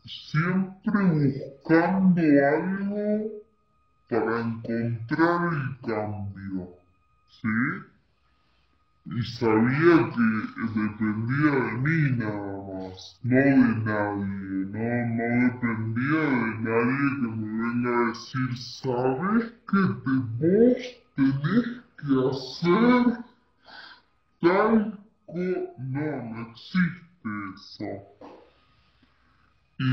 siempre 0.04 1.02
buscando 1.62 2.20
algo 2.20 3.42
para 4.08 4.40
encontrar 4.40 5.52
el 5.52 5.78
cambio, 5.80 6.68
¿sí? 7.40 7.48
Y 9.04 9.22
sabía 9.22 10.10
que 10.14 10.80
dependía 10.80 11.50
de 11.50 11.72
mí 11.78 12.16
nada 12.18 12.52
más, 12.68 13.18
no 13.22 13.36
de 13.36 13.56
nadie, 13.84 14.26
no, 14.70 14.88
no 15.16 15.26
dependía 15.44 16.20
de 16.20 16.50
nadie 16.60 17.02
que 17.20 17.28
me 17.36 17.50
venga 17.62 17.90
a 17.90 18.08
decir, 18.08 18.50
¿sabes 18.58 19.44
que 19.68 19.82
te, 20.04 20.12
vos 20.38 20.82
tenés 21.16 21.66
que 21.96 22.12
hacer 22.30 23.24
tal? 24.40 24.98
No, 25.78 26.22
no 26.22 26.50
existe 26.50 27.28
eso. 27.54 28.31
Y 29.78 29.84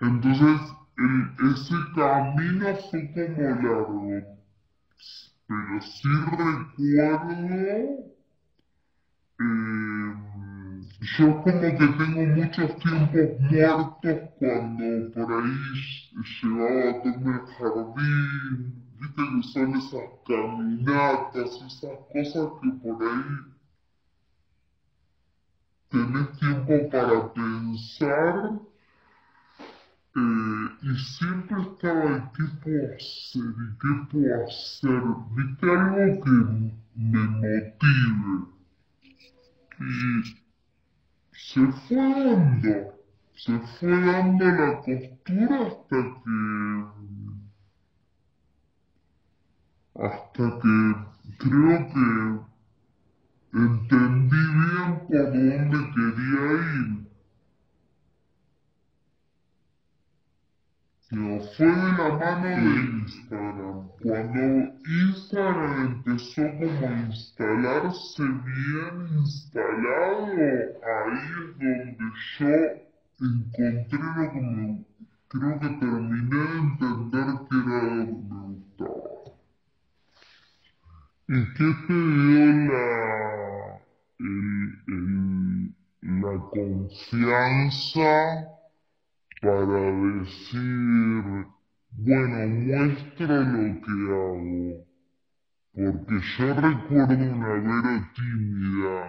entonces 0.00 0.60
ese 0.96 1.74
camino 1.94 2.76
fue 2.90 3.12
como 3.12 3.48
largo, 3.62 4.22
pero 5.46 5.80
sí 5.80 6.08
recuerdo, 6.30 7.34
eh, 9.40 9.74
yo 11.18 11.42
como 11.42 11.60
que 11.60 11.70
tengo 11.72 12.22
muchos 12.36 12.76
tiempos 12.78 13.40
muertos 13.40 14.30
cuando 14.38 15.12
por 15.12 15.32
ahí 15.32 15.56
llevaba 16.42 17.02
todo 17.02 17.30
el 17.30 17.40
jardín, 17.58 18.84
viste 19.00 19.22
que 19.22 19.42
son 19.52 19.76
esas 19.76 20.08
caminatas, 20.26 21.50
esas 21.66 21.98
cosas 22.12 22.48
que 22.62 22.68
por 22.82 23.02
ahí 23.02 23.53
tenés 25.94 26.28
tiempo 26.40 26.90
para 26.90 27.32
pensar 27.34 28.34
eh, 30.16 30.66
y 30.82 30.96
siempre 30.96 31.62
estaba 31.62 32.32
qué 32.36 32.44
puedo 32.62 32.94
hacer 32.96 33.42
y 33.42 33.78
qué 33.80 33.90
puedo 34.10 34.44
hacer, 34.44 35.02
viste 35.36 35.70
algo 35.70 36.04
que 36.24 36.30
me 36.96 37.22
motive. 37.40 38.46
Y 39.80 39.92
se 41.32 41.62
fue 41.86 41.96
dando, 41.96 42.74
se 43.34 43.58
fue 43.58 43.94
dando 44.04 44.44
la 44.46 44.68
costura 44.78 45.56
hasta 45.66 45.98
que, 46.24 46.34
hasta 49.94 50.44
que 50.60 50.72
creo 51.38 51.76
que 51.88 52.53
entendí 53.54 54.36
bien 54.36 54.98
por 55.08 55.32
dónde 55.32 55.78
quería 55.94 56.42
ir. 56.74 57.04
Pero 61.10 61.40
fue 61.56 61.66
de 61.66 61.72
la 61.72 62.08
mano 62.18 62.48
de 62.48 62.54
Instagram. 63.04 63.88
Cuando 64.02 64.42
Instagram 64.84 65.86
empezó 65.86 66.42
como 66.42 66.86
a 66.88 66.92
instalarse 67.06 68.22
bien 68.22 68.96
instalado, 69.18 70.32
ahí 70.82 71.18
es 71.20 71.58
donde 71.60 71.96
yo 72.38 72.48
encontré 73.20 73.98
lo 74.16 74.32
que 74.32 74.40
me, 74.40 74.84
creo 75.28 75.60
que 75.60 75.68
terminé 75.68 76.36
de 76.36 76.58
entender 76.58 77.28
que 77.48 77.56
era 77.58 77.78
lo 77.94 78.08
que. 78.76 79.14
¿Y 81.26 81.54
qué 81.54 81.68
te 81.86 81.94
dio 81.94 82.46
la, 82.68 83.80
el, 84.18 84.82
el, 84.88 85.74
la 86.02 86.43
confianza 86.54 88.46
para 89.42 89.80
decir, 90.22 91.46
bueno, 91.90 92.38
muestro 92.46 93.42
lo 93.42 93.64
que 93.82 93.92
hago? 94.12 94.86
Porque 95.74 96.16
yo 96.38 96.46
recuerdo 96.54 97.24
una 97.24 97.52
Vero 97.58 97.94
tímida. 98.14 99.00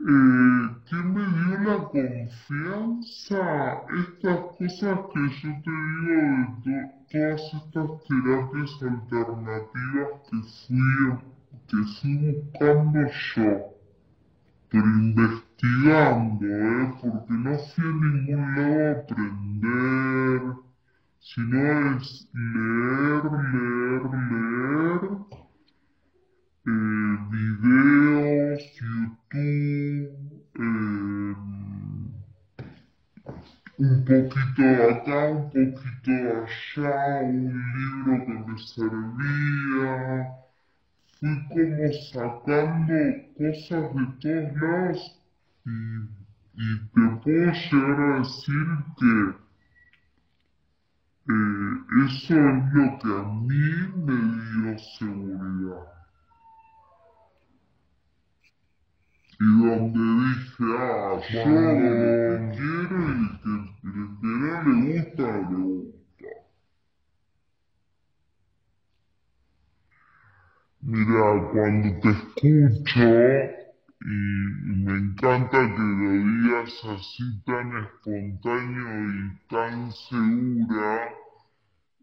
Eh, 0.00 0.64
¿Qué 0.86 0.96
me 0.96 1.24
dio 1.34 1.52
la 1.60 1.78
confianza? 1.84 3.42
Estas 4.02 4.38
cosas 4.58 4.98
que 5.12 5.22
yo 5.40 5.50
te 5.62 5.74
digo 5.94 6.20
de 6.64 6.76
todas 7.10 7.42
estas 7.54 7.88
terapias 8.08 8.72
alternativas 8.82 10.10
que 10.28 10.36
fui, 10.66 11.33
que 11.68 11.76
fui 12.00 12.14
buscando 12.32 13.00
yo, 13.34 13.74
pero 14.68 14.84
investigando, 14.84 16.46
¿eh? 16.46 16.94
porque 17.00 17.32
no 17.32 17.58
fui 17.58 17.84
a 17.84 17.92
ningún 17.92 18.54
lado 18.54 18.88
a 18.88 19.00
aprender, 19.00 20.40
sino 21.20 21.96
es 21.96 22.28
leer, 22.34 23.24
leer, 23.52 24.02
leer, 24.30 25.02
eh, 26.66 27.14
videos, 27.30 28.62
YouTube, 28.78 30.08
eh, 30.58 31.34
un 33.78 34.04
poquito 34.04 34.62
acá, 34.90 35.28
un 35.30 35.50
poquito 35.50 36.12
allá, 36.46 37.20
un 37.22 37.52
libro 37.74 38.12
que 38.26 38.32
me 38.32 38.58
servía. 38.58 40.43
Fui 41.24 41.48
como 41.48 41.90
sacando 42.12 42.92
cosas 43.38 43.94
de 43.94 44.04
todos 44.20 44.60
lados 44.60 45.00
y, 45.64 45.70
y 46.52 46.78
te 46.92 47.02
puedo 47.22 47.50
llegar 47.50 48.00
a 48.00 48.18
decir 48.18 48.68
que 48.98 49.12
eh, 51.28 51.74
eso 52.04 52.34
es 52.34 52.74
lo 52.74 52.98
que 52.98 53.08
a 53.08 53.24
mí 53.24 53.66
me 54.04 54.16
dio 54.68 54.78
seguridad. 54.98 55.86
Y 59.40 59.46
donde 59.64 60.04
dije, 60.26 60.64
ah, 60.78 61.20
yo 61.32 61.48
lo 61.48 62.50
quiero 62.50 62.98
y 63.00 63.38
que 63.40 63.50
el 63.88 63.98
no 64.20 64.62
le 64.62 64.72
gusta, 64.92 65.26
le 65.48 65.56
gusta. 65.56 65.94
Mira, 70.86 71.48
cuando 71.50 71.98
te 72.00 72.10
escucho, 72.10 73.08
y, 74.02 74.84
me 74.84 74.98
encanta 74.98 75.58
que 75.74 75.80
lo 75.80 76.10
digas 76.12 76.74
así 76.84 77.42
tan 77.46 77.72
espontáneo 77.84 79.08
y 79.08 79.48
tan 79.48 79.90
segura, 79.92 81.08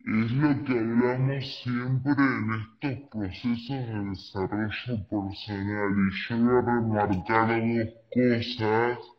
es 0.03 0.31
lo 0.31 0.63
que 0.63 0.79
hablamos 0.79 1.61
siempre 1.63 2.11
en 2.17 2.53
estos 2.59 3.09
procesos 3.11 3.67
de 3.67 4.09
desarrollo 4.09 5.07
personal 5.11 5.91
y 5.99 6.11
yo 6.27 6.37
voy 6.37 6.55
a 6.55 6.61
remarcar 6.61 7.49
dos 7.61 7.89
cosas 8.15 9.10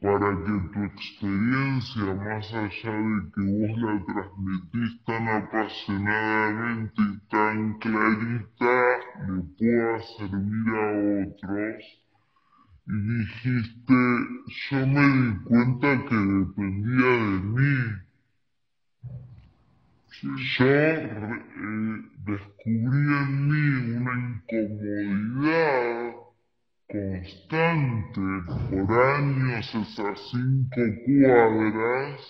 para 0.00 0.30
que 0.44 0.54
tu 0.72 0.82
experiencia, 0.84 2.14
más 2.14 2.54
allá 2.54 2.92
de 2.92 3.18
que 3.32 3.40
vos 3.40 3.74
la 3.78 4.04
transmitís 4.06 5.04
tan 5.04 5.28
apasionadamente 5.28 7.02
y 7.02 7.18
tan 7.28 7.78
clarita, 7.78 8.74
le 9.28 9.42
pueda 9.58 9.98
servir 10.16 10.68
a 10.74 10.88
otros. 11.26 11.82
Y 12.86 12.96
dijiste, 13.18 13.98
yo 14.70 14.86
me 14.86 15.04
di 15.06 15.30
cuenta 15.44 15.88
que 16.06 16.16
dependía 16.16 17.06
de 17.06 17.40
mí 17.54 18.08
yo 20.20 20.66
eh, 20.66 21.42
descubrí 22.26 23.02
en 23.22 23.48
mí 23.48 23.96
una 23.96 24.14
incomodidad 24.50 26.14
constante 26.88 28.20
por 28.70 28.92
años 29.00 29.74
esas 29.74 30.18
cinco 30.30 30.80
cuadras 31.04 32.20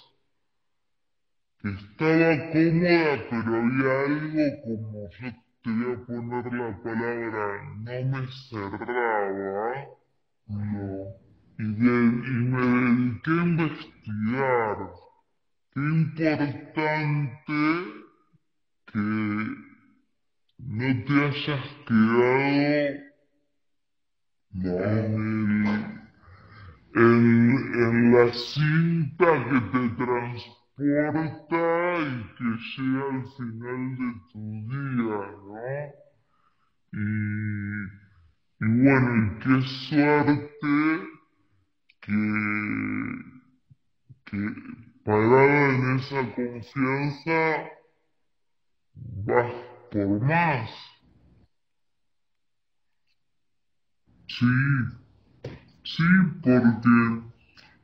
que 1.61 1.68
estaba 1.71 2.31
cómoda 2.53 3.07
pero 3.31 3.51
había 3.59 3.94
algo 4.07 4.47
como 4.64 5.11
yo 5.11 5.29
te 5.62 5.71
voy 5.71 5.92
a 5.94 6.07
poner 6.07 6.53
la 6.53 6.83
palabra 6.83 7.44
no 7.85 7.97
me 8.11 8.27
cerraba 8.49 9.87
no 10.49 11.29
y, 11.59 11.62
y 11.62 11.64
me 11.64 12.61
dediqué 12.61 13.31
a 13.31 13.44
investigar. 13.44 14.79
Importante 15.75 16.92
que 18.87 18.99
no 20.59 21.05
te 21.05 21.14
hayas 21.25 21.66
quedado 21.87 23.08
en, 24.64 26.01
en, 26.94 28.12
la 28.12 28.33
cinta 28.33 29.27
que 29.49 29.61
te 29.73 29.83
transporta 29.97 31.64
y 32.01 32.12
que 32.37 32.49
llega 32.77 33.05
al 33.09 33.25
final 33.37 33.83
de 33.99 34.09
tu 34.33 34.40
día, 34.68 35.21
¿no? 35.47 35.59
Y, 36.92 36.97
y 38.61 38.66
bueno, 38.83 39.09
y 39.16 39.38
qué 39.40 39.55
suerte 39.88 40.75
que, 42.01 42.21
que 44.25 44.38
parado 45.05 45.71
en 45.71 45.97
esa 45.99 46.21
confianza, 46.35 47.40
vas 49.25 49.53
por 49.90 50.21
más. 50.23 50.98
Sí, 54.29 54.47
sí, 55.85 56.05
porque 56.43 57.23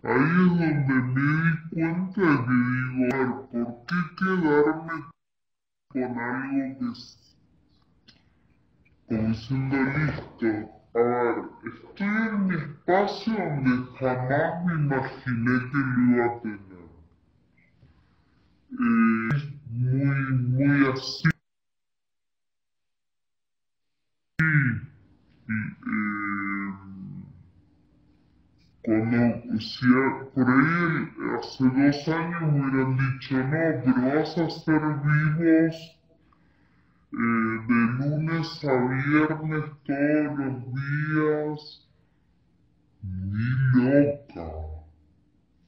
ahí 0.03 0.23
es 0.23 0.49
donde 0.49 0.95
me 0.95 1.23
di 1.23 1.81
cuenta 1.83 2.21
que 2.21 2.53
digo, 2.53 3.05
a 3.05 3.19
ver, 3.19 3.31
¿por 3.51 3.71
qué 3.87 3.99
quedarme 4.19 4.97
con 5.89 6.19
algo 6.19 6.65
que 9.09 9.15
es 9.15 9.49
como 9.49 9.69
diciendo 9.69 9.77
listo? 9.97 10.49
A 10.95 11.03
ver, 11.03 11.37
estoy 11.65 12.07
en 12.07 12.47
mi 12.47 12.55
espacio 12.55 13.33
donde 13.35 13.75
jamás 13.99 14.65
me 14.65 14.73
imaginé 14.75 15.55
que 15.71 15.79
lo 15.79 16.17
iba 16.17 16.27
a 16.27 16.41
tener 16.41 16.75
muy, 18.79 20.33
muy 20.33 20.87
así. 20.93 21.29
Eh, 24.41 25.75
cuando, 28.83 29.54
por 30.35 30.47
ahí 30.49 31.11
hace 31.39 31.65
dos 31.65 32.09
años 32.09 32.43
hubieran 32.43 32.97
dicho, 32.97 33.37
no, 33.37 33.45
pero 33.85 34.17
vas 34.17 34.39
a 34.39 34.51
ser 34.51 34.81
vivos 34.81 35.75
eh, 37.13 37.57
de 37.69 37.81
lunes 37.99 38.65
a 38.65 38.75
viernes 38.75 39.65
todos 39.85 40.39
los 40.39 40.57
días, 40.75 41.89
ni 43.03 43.49
loca, 43.75 44.49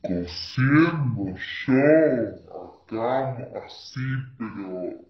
cosiendo 0.03 1.25
yo, 1.67 1.79
acá 2.87 3.15
así, 3.65 4.07
pero 4.39 5.07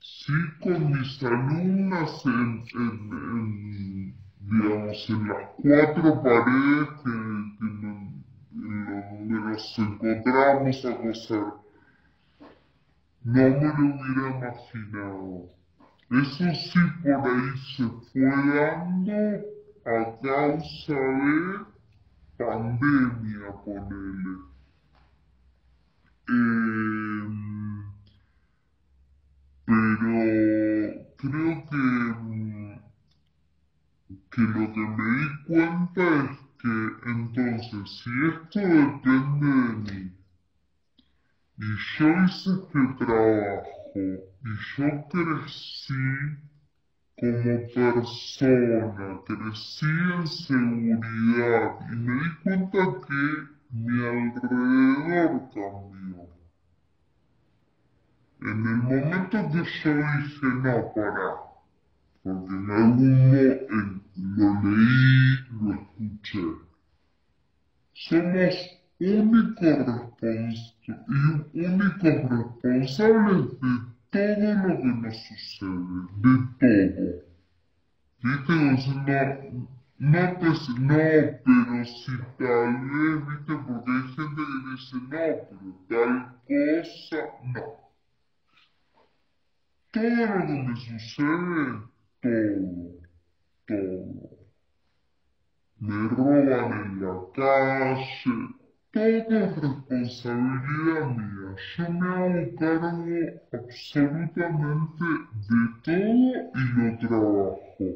sí 0.00 0.32
con 0.62 0.92
mis 0.92 1.22
alumnas 1.22 2.26
en, 2.26 4.14
digamos, 4.50 5.10
en 5.10 5.28
las 5.28 5.50
cuatro 5.62 6.22
paredes 6.22 6.88
que, 7.02 7.10
en, 7.10 8.24
donde 8.52 9.34
nos 9.34 9.78
encontramos 9.78 10.84
a 10.84 10.96
coser. 10.96 11.44
No 13.24 13.32
me 13.32 13.50
lo 13.50 13.50
hubiera 13.50 14.24
imaginado. 14.36 15.54
Eso 16.10 16.44
sí 16.54 16.80
por 17.02 17.26
ahí 17.26 17.50
se 17.76 17.84
fue 18.12 18.22
dando 18.22 19.20
a 19.86 20.20
causa 20.20 20.94
de 20.94 21.74
pandemia, 22.36 23.52
ponele. 23.64 24.34
Eh, 26.28 27.24
pero 29.66 30.12
creo 31.16 31.64
que, 31.64 31.80
que 34.34 34.42
lo 34.42 34.72
que 34.72 34.80
me 34.80 35.06
di 35.20 35.28
cuenta 35.46 36.02
es 36.24 36.38
que 36.58 36.74
entonces 37.08 38.02
si 38.02 38.10
esto 38.26 38.58
depende 38.58 39.46
de 39.46 39.74
mí 39.76 40.12
y 41.58 41.66
yo 41.98 42.08
hice 42.24 42.50
este 42.50 42.80
trabajo 42.98 43.70
y 43.94 44.52
yo 44.76 44.88
crecí 45.08 45.94
como 47.16 47.62
persona, 47.74 49.20
crecí 49.24 49.86
en 49.86 50.26
seguridad 50.26 51.78
y 51.92 51.96
me 51.96 52.14
di 52.14 52.30
cuenta 52.42 52.82
que 53.06 53.22
mi 53.70 53.98
alrededor 54.04 55.32
cambió. 55.54 56.22
En 58.40 58.66
el 58.66 58.76
momento 58.82 59.38
que 59.52 59.58
yo 59.62 59.94
dije, 59.94 60.46
no, 60.46 60.92
para, 60.92 61.28
porque 62.24 62.52
en 62.52 62.70
algún 62.70 63.30
modo 63.30 64.03
lo 64.16 64.60
leí, 64.62 65.38
lo 65.60 65.74
escuché, 65.74 66.44
somos 67.94 68.54
únicos 69.00 69.90
y 71.54 71.64
únicos 71.64 72.14
responsables 72.62 73.60
de 73.60 73.68
todo 74.10 74.54
lo 74.68 74.78
que 74.78 74.84
nos 74.84 75.16
sucede, 75.16 76.04
de 76.22 76.32
todo. 76.60 77.24
¿Viste? 78.22 78.52
Diciendo, 78.70 79.12
no, 79.98 80.38
pues 80.38 80.68
no, 80.70 80.96
pero 81.44 81.84
si 81.84 82.16
tal 82.38 82.74
vez, 82.88 83.26
¿viste? 83.28 83.54
Porque 83.66 83.90
hay 83.90 84.02
gente 84.14 84.42
que 84.42 84.70
dice, 84.70 84.96
no, 84.96 85.24
pero 85.48 85.74
tal 85.88 86.12
cosa, 86.46 87.20
no. 87.44 87.62
Todo 89.90 90.26
lo 90.26 90.46
que 90.46 90.56
me 90.62 90.74
sucede, 90.76 91.64
todo, 92.20 93.03
todo. 93.66 94.34
Me 95.80 96.08
roban 96.08 96.72
en 96.72 97.02
la 97.02 97.14
calle, 97.34 98.54
todo 98.90 99.04
es 99.04 99.56
responsabilidad 99.56 101.06
mía. 101.16 101.56
Yo 101.76 101.90
me 101.90 102.08
hago 102.08 102.56
cargo 102.58 103.40
absolutamente 103.52 105.04
de 105.48 105.56
todo 105.82 106.26
y 106.54 106.64
lo 106.76 106.98
trabajo. 106.98 107.86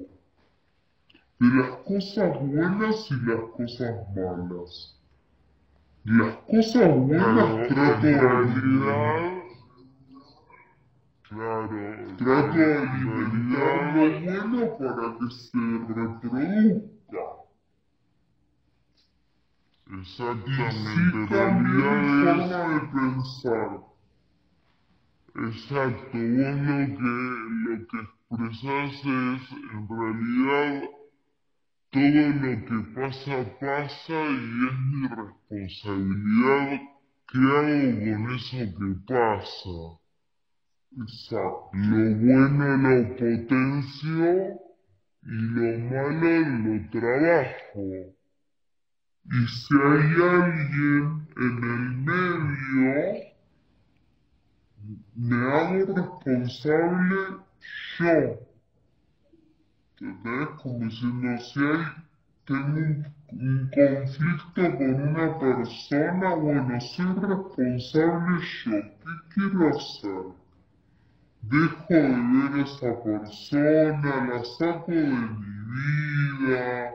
De 1.40 1.48
las 1.56 1.70
cosas 1.86 2.30
buenas 2.40 3.10
y 3.10 3.16
las 3.26 3.40
cosas 3.56 3.94
malas. 4.14 5.00
Las 6.04 6.36
cosas 6.48 6.96
buenas 6.96 7.68
trato 7.68 8.06
de 8.06 8.20
realidad. 8.20 9.37
Claro, 11.28 11.68
trato 12.16 12.56
de 12.56 12.78
alimentar 12.78 13.94
lo 13.94 14.20
bueno 14.20 14.78
para 14.78 15.18
que 15.18 15.26
se 15.30 15.58
reproduzca. 15.94 17.24
Exactamente, 20.00 21.18
realidad 21.28 22.08
forma 22.20 22.58
de 22.74 22.80
pensar. 22.92 23.70
Exacto, 25.36 26.18
vos 26.18 26.56
lo 26.66 26.80
que, 26.96 27.12
lo 27.64 27.74
que 27.88 27.98
expresás 28.00 28.94
es, 28.94 29.52
en 29.72 29.88
realidad, 29.88 30.90
todo 31.90 32.22
lo 32.40 32.52
que 32.66 32.78
pasa, 32.94 33.58
pasa 33.60 34.14
y 34.14 34.66
es 34.66 34.78
mi 34.92 35.08
responsabilidad. 35.08 36.80
¿Qué 37.30 37.38
hago 37.38 38.16
con 38.16 38.34
eso 38.34 38.56
que 38.78 38.88
pasa? 39.06 39.97
Exacto. 40.96 41.70
Lo 41.74 42.16
bueno 42.16 42.76
lo 42.78 43.08
potencio 43.16 44.58
y 45.22 45.30
lo 45.30 45.78
malo 45.90 46.32
lo 46.64 46.90
trabajo. 46.90 48.14
Y 49.30 49.46
si 49.46 49.74
hay 49.74 50.14
alguien 50.22 51.28
en 51.36 51.56
el 51.62 51.84
medio, 51.98 53.28
me 55.14 55.36
hago 55.36 55.94
responsable 55.94 57.16
yo. 57.98 58.48
¿Entendés? 60.00 60.48
Como 60.62 60.78
diciendo, 60.78 61.38
si 61.38 61.60
hay, 61.60 61.82
tengo 62.46 62.80
un, 63.32 63.70
conflicto 63.74 64.78
con 64.78 64.94
una 65.08 65.38
persona, 65.38 66.34
bueno, 66.34 66.80
soy 66.80 67.12
responsable 67.20 68.40
yo. 68.64 68.72
¿Qué 68.72 69.12
quiero 69.34 69.68
hacer? 69.68 70.47
Dejo 71.42 71.86
de 71.88 72.00
ver 72.00 72.52
a 72.54 72.62
esa 72.62 73.02
persona, 73.02 74.26
la 74.26 74.44
saco 74.44 74.92
de 74.92 75.02
mi 75.02 75.50
vida. 75.70 76.94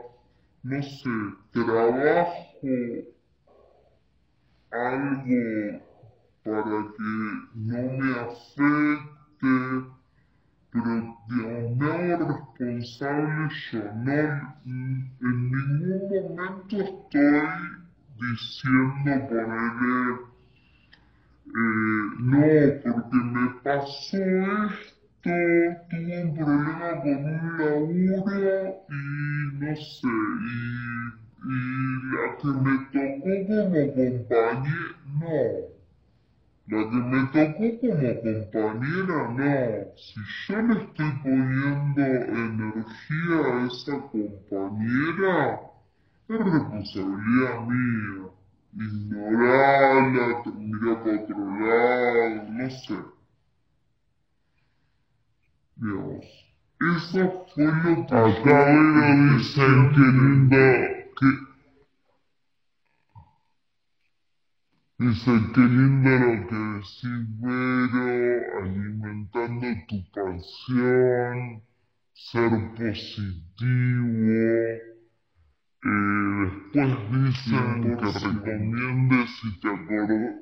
No 0.62 0.82
sé, 0.82 1.10
trabajo 1.52 2.44
algo 4.70 5.80
para 6.42 6.62
que 6.64 7.02
no 7.54 7.80
me 7.98 8.10
afecte, 8.20 9.54
pero 10.70 10.92
digamos, 11.28 11.76
me 11.76 12.12
hago 12.12 12.24
responsable 12.28 13.48
yo, 13.70 13.82
no, 13.94 14.20
en 14.64 15.14
ningún 15.22 16.36
momento 16.36 16.74
estoy 16.80 17.42
diciendo 18.20 19.12
ponerle, 19.28 20.33
eh, 21.46 22.04
no, 22.18 22.80
porque 22.82 23.16
me 23.16 23.48
pasó 23.62 24.18
esto, 24.18 25.30
tuve 25.88 26.22
un 26.22 26.34
problema 26.34 27.00
con 27.02 27.24
un 27.24 27.56
laburo 27.58 28.76
y 28.88 29.58
no 29.58 29.76
sé, 29.76 30.06
y, 30.06 30.54
y 31.48 31.56
la 32.12 32.36
que 32.38 32.48
me 32.64 32.74
tocó 32.92 33.32
como 33.48 33.94
compañera, 33.94 34.96
no. 35.20 35.74
La 36.70 36.80
que 36.90 36.96
me 37.10 37.20
tocó 37.34 37.66
como 37.80 38.10
compañera, 38.22 39.18
no. 39.38 39.92
Si 39.96 40.20
yo 40.46 40.60
le 40.60 40.74
estoy 40.82 41.12
poniendo 41.22 42.02
energía 42.02 43.36
a 43.46 43.66
esa 43.66 43.94
compañera, 44.12 45.60
es 46.28 46.38
responsabilidad 46.38 47.60
mía. 47.68 48.33
Ignorarla, 48.76 50.42
mirar 50.56 51.04
para 51.04 51.22
otro 51.22 51.38
lado, 51.60 52.48
no 52.50 52.70
sé. 52.70 52.96
Dios. 55.76 56.24
Eso 56.80 57.46
fue 57.54 57.64
lo 57.66 58.06
que 58.06 58.14
acá 58.14 58.72
me 58.72 59.36
dicen 59.36 59.90
que 59.92 60.00
lindo 60.00 60.56
que 61.16 61.54
Dicen 64.98 65.52
que 65.52 65.60
lindo 65.60 66.10
lo 66.10 66.46
que 66.48 66.56
decís 66.74 67.24
Vero, 67.40 68.58
alimentando 68.62 69.66
tu 69.88 69.96
pasión, 70.12 71.62
ser 72.12 72.52
positivo. 72.76 74.14
Eh, 75.84 76.52
después 76.72 77.24
dicen 77.24 77.82
que 77.82 77.96
recomiendes 77.96 79.30
si 79.40 79.60
te, 79.60 79.68
acordás, 79.68 80.34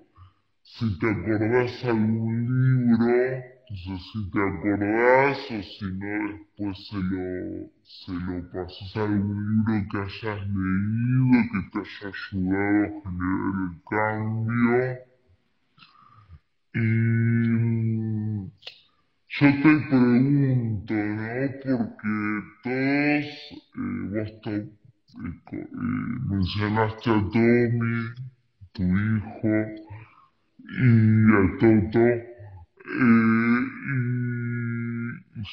si 0.62 0.98
te 0.98 1.10
acordás 1.10 1.84
algún 1.84 2.46
libro 2.46 3.52
entonces, 3.72 4.02
si 4.12 4.30
te 4.30 4.38
acordás 4.38 5.38
o 5.50 5.62
si 5.62 5.84
no, 5.94 6.12
después 6.28 6.76
se 6.88 6.96
lo, 6.96 7.70
se 7.82 8.12
lo 8.12 8.50
pasas 8.52 8.96
a 8.96 9.02
algún 9.04 9.64
libro 9.66 9.86
que 9.90 9.98
hayas 9.98 10.40
leído, 10.46 11.36
que 11.52 11.60
te 11.70 11.78
haya 11.78 12.08
ayudado 12.08 12.84
a 12.84 13.00
generar 13.02 13.52
el 13.54 13.82
cambio. 13.88 14.82
Y 16.74 16.78
yo 19.28 19.46
te 19.62 19.72
pregunto, 19.88 20.94
¿no? 20.94 21.32
Porque 21.62 22.12
todos, 22.62 23.26
eh, 23.74 23.92
vos 24.10 24.30
eh, 25.52 25.68
mencionaste 26.28 27.10
a 27.10 27.14
Tommy, 27.32 28.14
tu 28.72 28.82
hijo, 28.82 29.54
y 30.68 31.32
a 31.32 31.58
Toto, 31.58 32.00
eh, 32.00 32.32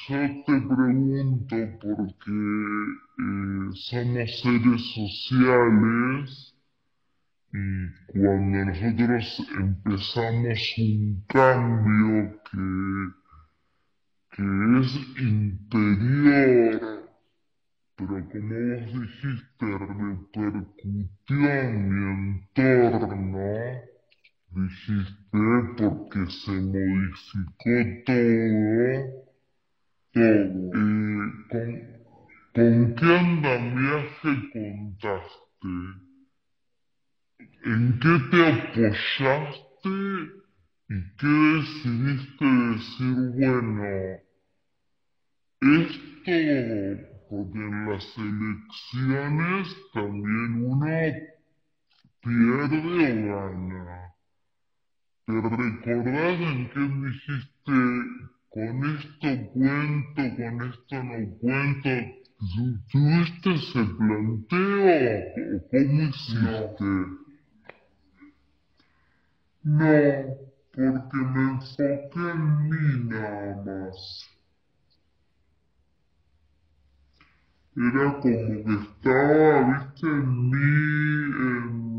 yo 0.08 0.20
te 0.46 0.56
pregunto 0.62 1.56
porque 1.82 2.32
eh, 3.18 3.70
somos 3.74 4.30
seres 4.42 4.82
sociales 4.96 6.56
y 7.52 7.58
cuando 8.14 8.66
nosotros 8.66 9.48
empezamos 9.58 10.78
un 10.78 11.24
cambio 11.28 12.40
que, 12.52 12.64
que 14.32 14.44
es 14.80 14.92
interior, 15.20 16.99
pero 18.00 18.16
como 18.30 18.56
vos 18.56 18.94
dijiste, 18.94 19.66
repercutió 19.78 21.52
en 21.52 21.74
mi 21.90 22.04
entorno, 22.56 23.48
dijiste 24.52 25.42
porque 25.78 26.22
se 26.32 26.52
modificó 26.52 27.76
todo, 28.06 28.24
todo. 30.14 30.30
Eh, 31.52 32.00
¿con, 32.54 32.96
qué 32.96 33.06
andamiaje 33.06 34.32
contaste? 34.54 35.70
¿En 37.66 38.00
qué 38.00 38.14
te 38.32 38.40
apoyaste 38.48 39.96
y 40.90 40.98
qué 41.18 41.28
decidiste 41.28 42.46
decir, 42.46 43.18
bueno, 43.36 43.84
esto, 45.62 47.09
porque 47.30 47.60
en 47.60 47.90
las 47.90 48.18
elecciones 48.18 49.68
también 49.94 50.66
uno 50.66 50.88
pierde 52.22 53.32
o 53.32 53.50
gana? 53.50 54.16
¿Te 55.26 55.34
recordás 55.34 56.40
en 56.42 56.70
qué 56.72 56.80
dijiste, 57.06 57.78
con 58.50 58.76
esto 58.96 59.30
cuento, 59.54 60.22
con 60.38 60.56
esto 60.70 60.96
no 61.04 61.38
cuento? 61.40 61.96
¿Tuviste 62.92 63.54
ese 63.54 63.82
planteo 63.98 64.80
o 65.38 65.68
cómo 65.70 66.02
hiciste? 66.10 66.88
No, 69.64 69.94
porque 70.74 71.18
me 71.18 71.42
enfoqué 71.52 72.24
en 72.32 72.70
mí 72.70 73.10
nada 73.10 73.62
más. 73.66 74.39
Era 77.76 78.20
como 78.20 78.22
que 78.22 78.66
estaba, 78.82 79.80
viste, 79.80 80.08
en 80.08 80.50
mí, 80.50 80.60
en 81.40 81.90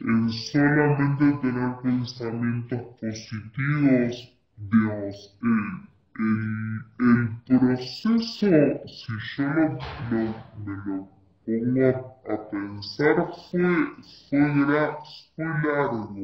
en 0.00 0.30
solamente 0.30 1.32
tener 1.42 1.76
pensamientos 1.82 2.80
positivos, 3.00 4.32
Dios, 4.56 5.38
el, 5.42 6.84
el, 7.00 7.58
proceso, 7.58 8.48
si 8.86 9.12
yo 9.36 9.44
lo, 9.44 10.18
me 10.56 10.74
lo 10.84 11.08
pongo 11.44 11.86
a, 12.28 12.50
pensar, 12.50 13.16
fue, 13.50 13.66
fue, 14.30 14.40
fue 15.36 15.44
largo. 15.44 16.14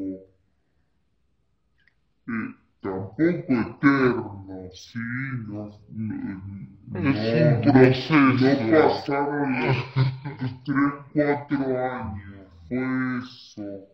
Eh, 2.28 2.65
tampoco 2.80 3.22
eterno, 3.22 4.68
sí, 4.72 4.98
no, 5.48 5.70
no, 5.90 7.00
es 7.00 7.20
un 7.30 7.60
proceso. 7.62 8.14
No 8.14 8.70
pasaron 8.70 9.60
los 9.60 10.64
3, 10.64 10.76
4 11.12 11.84
años 11.84 12.36
fue 12.68 13.18
eso. 13.18 13.88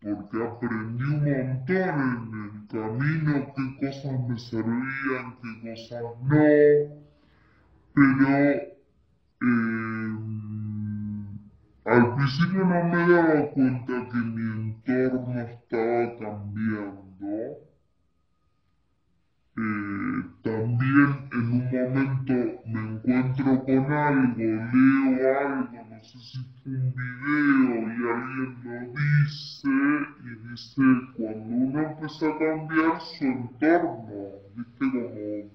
Porque 0.00 0.42
aprendí 0.44 1.02
un 1.02 1.24
montón 1.24 2.00
en 2.32 2.38
el 2.44 2.66
camino, 2.68 3.52
qué 3.56 3.64
cosas 3.86 4.20
me 4.28 4.38
servían, 4.38 5.36
qué 5.42 5.70
cosas 5.70 6.02
no. 6.22 6.46
Pero 7.94 8.28
eh, 8.38 8.76
al 11.86 12.16
principio 12.16 12.64
no 12.64 12.84
me 12.84 13.08
daba 13.08 13.46
cuenta 13.52 14.08
que 14.10 14.16
mi 14.16 14.42
entorno 14.42 15.40
estaba 15.40 16.18
cambiando. 16.18 17.06
Eh, 19.58 20.24
también 20.42 21.28
en 21.32 21.52
un 21.52 21.70
momento 21.70 22.34
me 22.66 22.80
encuentro 22.80 23.64
con 23.64 23.92
algo, 23.92 24.36
leo 24.36 25.38
algo, 25.38 25.86
no 25.88 26.04
sé 26.04 26.18
si 26.18 26.38
fue 26.62 26.72
un 26.72 26.92
video 26.92 27.86
y 27.86 28.10
alguien 28.10 28.50
lo 28.64 28.76
dice 28.92 29.68
y 30.24 30.50
dice 30.50 30.82
cuando 31.16 31.54
uno 31.54 31.80
empieza 31.82 32.26
a 32.26 32.38
cambiar 32.38 33.00
su 33.00 33.24
entorno, 33.24 34.16
viste 34.56 34.78
como 34.80 35.08
que 35.08 35.50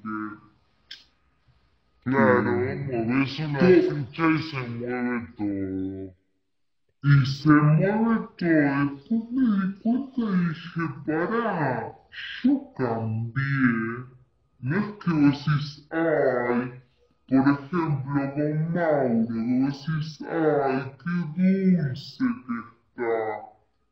claro, 2.03 2.51
mueves 2.53 3.39
una 3.39 3.59
ficha 3.59 4.25
y 4.29 4.39
se 4.43 4.67
mueve 4.67 5.27
todo. 5.37 6.20
Y 7.03 7.25
se 7.25 7.49
mueve 7.49 8.27
todo, 8.37 8.85
después 8.93 9.31
me 9.31 9.65
di 9.65 9.73
cuenta 9.81 10.21
y 10.21 10.23
dije, 10.49 10.83
pará, 11.07 11.95
yo 12.43 12.73
cambié. 12.77 14.05
No 14.59 14.75
es 14.77 14.85
que 15.03 15.09
vos 15.11 15.45
decís, 15.45 15.87
ay, 15.89 16.79
por 17.27 17.39
ejemplo, 17.39 17.79
con 17.81 18.03
Mauro, 18.05 19.25
que 19.27 19.33
vos 19.61 19.85
decís, 19.87 20.21
ay, 20.29 20.79
qué 21.01 21.13
dulce 21.41 22.23
que 22.45 22.55
está. 22.69 23.13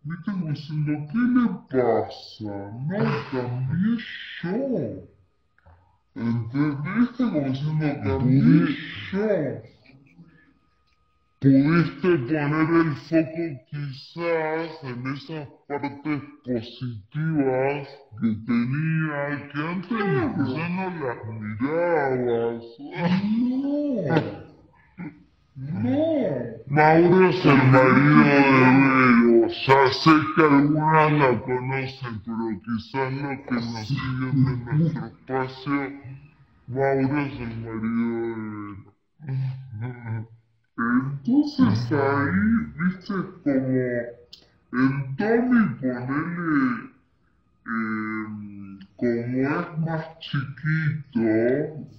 Viste 0.04 0.32
como 0.32 0.50
diciendo, 0.52 0.92
¿qué 1.12 1.18
le 1.18 1.46
pasa? 1.72 2.54
No, 2.90 3.00
cambié 3.32 3.94
yo. 4.44 4.54
¿Entendiste? 6.14 7.24
Como 7.24 7.42
diciendo, 7.42 7.88
cambié 8.04 8.68
yo 9.12 9.79
pudiste 11.40 12.10
poner 12.18 12.70
el 12.86 12.96
foco 13.08 13.46
quizás 13.70 14.84
en 14.84 15.00
esas 15.14 15.48
partes 15.68 16.22
positivas 16.44 17.88
que 18.20 18.30
tenía, 18.46 19.20
que 19.50 19.60
antes 19.60 20.00
ya 20.54 20.68
no 20.70 20.86
las 21.00 21.20
mirabas. 21.40 22.64
No. 23.96 24.50
No. 25.56 25.98
Mauro 26.68 27.30
es 27.30 27.46
el 27.46 27.58
marido 27.72 28.24
de 28.24 28.70
Vero. 29.24 29.48
Ya 29.68 29.82
sé 29.94 30.12
que 30.36 30.44
algunas 30.44 31.12
la 31.14 31.42
conocen, 31.42 32.22
pero 32.26 32.46
quizás 32.64 33.14
los 33.14 33.38
que 33.46 33.56
nos 33.56 33.88
siguen 33.88 34.66
de 34.66 34.74
nuestro 34.74 35.06
espacio, 35.08 35.78
Mauro 36.68 37.20
es 37.22 37.40
el 37.40 37.54
marido 37.58 38.10
de 39.20 39.34
Vero. 40.02 40.30
Entonces 40.80 41.92
ahí, 41.92 42.72
viste, 42.78 43.14
como 43.44 43.60
el 44.72 45.16
Tommy 45.18 45.62
ponele, 45.82 46.90
eh, 47.68 48.26
como 48.96 49.12
es 49.36 49.78
más 49.80 50.20
chiquito, 50.20 51.20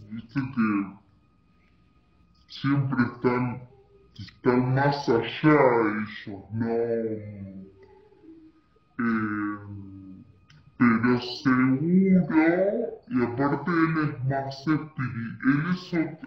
viste 0.08 0.40
que 0.54 0.66
siempre 2.48 3.02
están, 3.04 3.44
están 4.18 4.74
más 4.74 5.08
allá 5.10 5.58
ellos, 6.00 6.42
¿no? 6.52 6.66
Eh, 6.66 7.66
pero 10.78 11.20
seguro, 11.42 12.26
y 13.08 13.22
aparte 13.24 13.70
él 13.70 13.94
es 14.08 14.24
más 14.24 14.56
espiritual, 14.66 15.36
él 15.44 15.62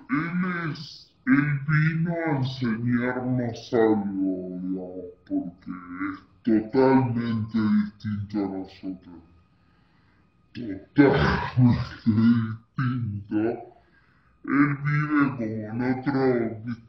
él 0.10 0.72
es 0.72 1.13
él 1.26 1.60
vino 1.68 2.12
a 2.12 2.38
enseñarnos 2.38 3.74
algo, 3.74 4.60
digamos, 4.62 5.06
porque 5.26 5.72
es 6.12 6.20
totalmente 6.44 7.58
distinto 7.58 8.36
a 8.40 8.48
nosotros. 8.50 9.20
Totalmente 10.94 11.84
distinto. 12.78 13.74
Él 14.46 14.78
vive 14.84 15.20
como 15.32 15.44
en 15.44 15.82
otro. 15.82 16.20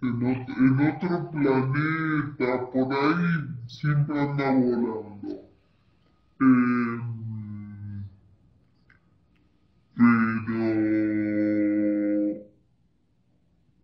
En, 0.03 0.80
otro, 0.80 1.30
planeta, 1.30 2.49
por 2.72 2.93
ahí 2.93 3.30
siempre 3.68 4.20
anda 4.20 4.51
volando. 4.51 5.32
Eh, 6.41 7.14
pero 9.97 11.34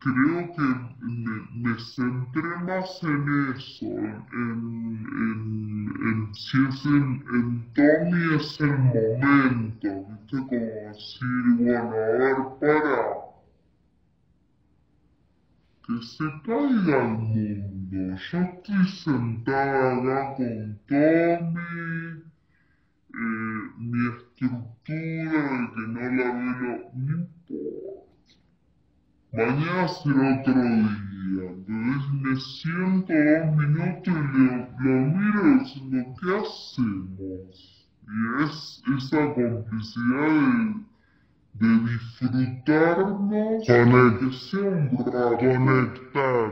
creo 0.00 0.52
que 0.54 0.62
me, 1.02 1.78
centré 1.94 2.56
más 2.64 3.02
en 3.02 3.54
eso, 3.54 3.86
en, 3.86 5.06
en, 5.22 5.92
en 6.08 6.34
si 6.34 6.56
es 6.68 6.84
en, 6.86 7.72
Tommy 7.74 8.34
es 8.36 8.60
el 8.60 8.78
momento, 8.78 9.88
viste, 10.08 10.36
como 10.36 10.50
decir, 10.50 11.44
bueno, 11.58 11.78
a 11.78 11.90
ver, 11.90 12.36
para, 12.60 13.30
que 15.86 15.94
se 16.06 16.24
caiga 16.46 17.02
el 17.02 17.08
mundo, 17.10 18.16
yo 18.32 18.38
estoy 18.40 18.86
sentada 19.04 19.96
acá 19.98 20.34
con 20.36 20.78
Tommy, 20.88 22.22
eh, 23.12 23.62
mi 23.76 24.08
estructura, 24.16 25.40
de 25.42 25.72
que 25.74 25.82
no 25.88 26.00
la 26.00 26.28
veo, 26.32 26.90
no 26.94 27.16
importa. 27.18 27.89
Mañana 29.32 29.86
será 29.86 30.40
otro 30.40 30.54
día. 30.54 31.46
Me 31.68 32.34
siento 32.36 33.12
dos 33.14 33.56
minutos 33.56 34.08
y 34.08 34.42
lo, 34.82 34.94
miro 35.06 35.42
diciendo, 35.60 35.98
¿qué 36.20 36.30
hacemos? 36.36 37.54
Y 38.08 38.42
es 38.42 38.82
esa 38.98 39.20
complicidad 39.34 40.34
de, 41.54 41.68
de 41.68 41.70
disfrutarnos, 41.92 43.66
Conect 43.66 44.18
que 44.18 44.30
sea 44.32 44.68
un 44.68 44.98
rato. 44.98 45.38
Conectar. 45.38 46.50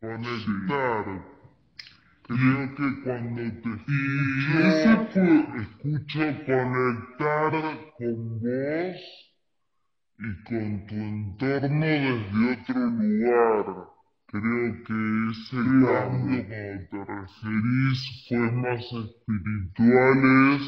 Conectar. 0.00 1.04
Creo 2.22 2.74
que 2.76 2.86
cuando 3.04 3.42
te 3.42 3.68
escucho, 4.48 5.22
escucho 5.60 6.22
conectar 6.46 7.52
con 7.98 8.40
vos 8.40 9.31
y 10.24 10.44
con 10.44 10.86
tu 10.86 10.94
entorno 10.94 11.86
desde 11.86 12.52
otro 12.52 12.78
lugar. 12.78 13.66
Creo 14.26 14.84
que 14.84 14.98
ese 15.32 15.56
cambio, 15.56 16.46
cuando 16.48 16.76
te 16.90 16.98
referís, 17.04 18.26
fue 18.28 18.50
más 18.52 18.84
espiritual, 18.84 20.20
es 20.54 20.64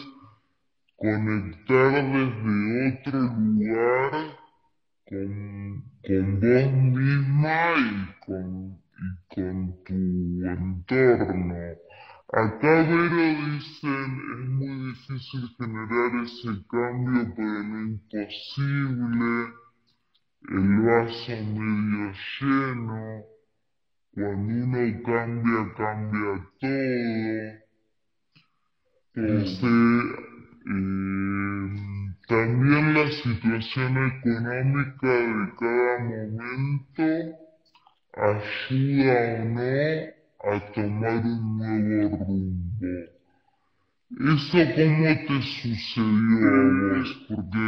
conectar 0.97 1.93
desde 2.13 2.99
otro 2.99 3.19
lugar 3.21 4.13
con, 5.07 5.85
con 6.05 6.41
vos 6.41 6.73
misma 6.99 7.57
y 7.79 8.27
con, 8.27 8.79
y 8.99 9.35
con 9.35 9.85
tu 9.85 9.95
entorno. 10.47 11.84
Acá 12.33 12.83
Vero 12.83 13.17
dicen 13.53 14.11
es 14.33 14.49
muy 14.49 14.93
difícil 14.93 15.43
generar 15.59 16.25
ese 16.25 16.51
cambio, 16.69 17.21
pero 17.37 17.63
lo 17.63 17.79
imposible, 17.83 19.31
el 20.49 20.69
vaso 20.83 21.37
medio 21.55 22.13
lleno, 22.41 23.03
cuando 24.15 24.53
uno 24.65 24.81
cambia, 25.05 25.61
cambia 25.77 26.33
todo. 26.61 27.65
Eh, 29.17 29.55
también 32.27 32.95
la 32.95 33.07
situación 33.23 33.93
económica 34.17 35.09
de 35.09 35.53
cada 35.61 35.99
momento 35.99 37.05
ayuda 38.17 39.17
o 39.35 39.45
no 39.45 40.24
a 40.47 40.73
tomar 40.73 41.25
un 41.25 41.59
nuevo 41.59 42.17
rumbo. 42.19 43.15
¿Eso 44.11 44.59
cómo 44.77 45.11
te 45.27 45.43
sucedió 45.43 46.47
a 46.47 46.99
vos? 46.99 47.11
Porque 47.29 47.67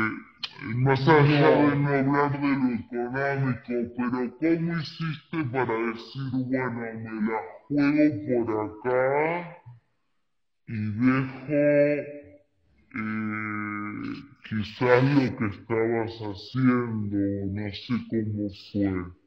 más 0.77 1.09
allá 1.09 1.49
de 1.51 1.77
no 1.77 1.89
hablar 1.89 2.41
de 2.41 2.49
lo 2.49 2.69
económico, 2.75 3.75
pero 3.97 4.19
¿cómo 4.39 4.79
hiciste 4.79 5.45
para 5.53 5.75
decir, 5.75 6.31
bueno, 6.33 6.71
me 6.71 7.13
la 7.27 7.39
juego 7.69 8.45
por 8.45 8.93
acá 8.93 9.59
y 10.69 10.77
dejo 10.77 11.47
eh, 11.51 13.07
quizás 14.49 15.05
lo 15.05 15.37
que 15.37 15.47
estabas 15.47 16.13
haciendo, 16.21 17.19
no 17.53 17.67
sé 17.71 17.95
cómo 18.11 18.49
fue? 18.73 19.26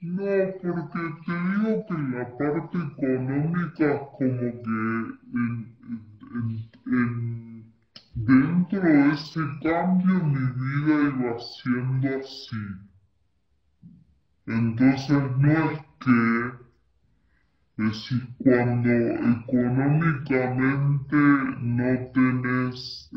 No, 0.00 0.52
porque 0.60 0.98
te 1.24 1.32
digo 1.32 1.86
que 1.86 1.94
en 1.94 2.18
la 2.18 2.36
parte 2.36 2.78
económica 2.78 4.00
como 4.18 4.40
que 4.40 4.58
dentro 8.14 8.80
de 8.80 9.12
ese 9.12 9.40
cambio 9.62 10.24
mi 10.24 10.44
vida 10.58 10.94
iba 11.10 11.38
siendo 11.38 12.08
así. 12.18 12.56
Entonces 14.46 15.16
no 15.36 15.70
es 15.70 15.78
que 16.00 16.50
es 17.78 17.86
decir, 17.88 18.28
cuando 18.38 18.90
económicamente 18.90 21.16
no 21.60 21.98
tenés 22.12 23.08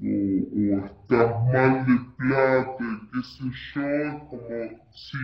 eh, 0.00 0.46
o, 0.52 0.84
estás 0.86 1.30
mal 1.52 1.84
de 1.86 2.00
plata, 2.16 2.84
qué 3.12 3.22
sé 3.22 3.44
yo, 3.74 4.18
como 4.28 4.48
sí 4.92 5.18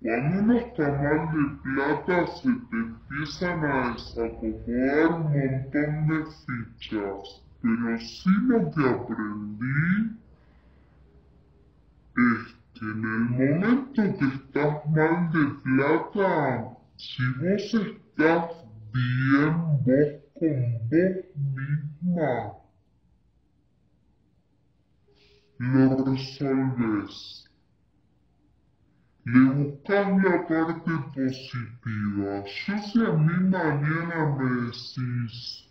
cuando 0.00 0.38
uno 0.38 0.54
está 0.54 0.92
mal 0.92 1.28
de 1.32 1.42
plata 1.62 2.26
se 2.28 2.48
te 2.48 2.76
empiezan 2.76 3.64
a 3.64 3.92
desacomodar 3.92 5.12
un 5.12 5.22
montón 5.24 6.06
de 6.06 6.24
fichas, 6.46 7.42
pero 7.60 7.98
sí 7.98 8.30
lo 8.46 8.70
que 8.70 8.88
aprendí 8.88 10.18
es 12.16 12.56
que 12.74 12.84
en 12.84 13.04
el 13.04 13.58
momento 13.60 14.02
que 14.18 14.26
estás 14.34 14.86
mal 14.90 15.32
de 15.32 15.44
plata, 15.64 16.76
si 16.96 17.22
vos 17.40 17.74
estás 17.74 18.44
bien 18.92 19.52
vos 19.84 20.10
con 20.38 20.58
vos 20.90 21.24
misma, 21.54 22.52
lo 25.58 26.04
resolves 26.04 27.47
le 29.30 29.40
buscas 29.40 30.22
la 30.22 30.46
parte 30.46 30.90
positiva. 31.14 32.44
Yo 32.44 32.78
si 32.78 33.04
a 33.04 33.12
mí 33.12 33.36
mañana 33.50 34.36
me 34.38 34.48
decís, 34.66 35.68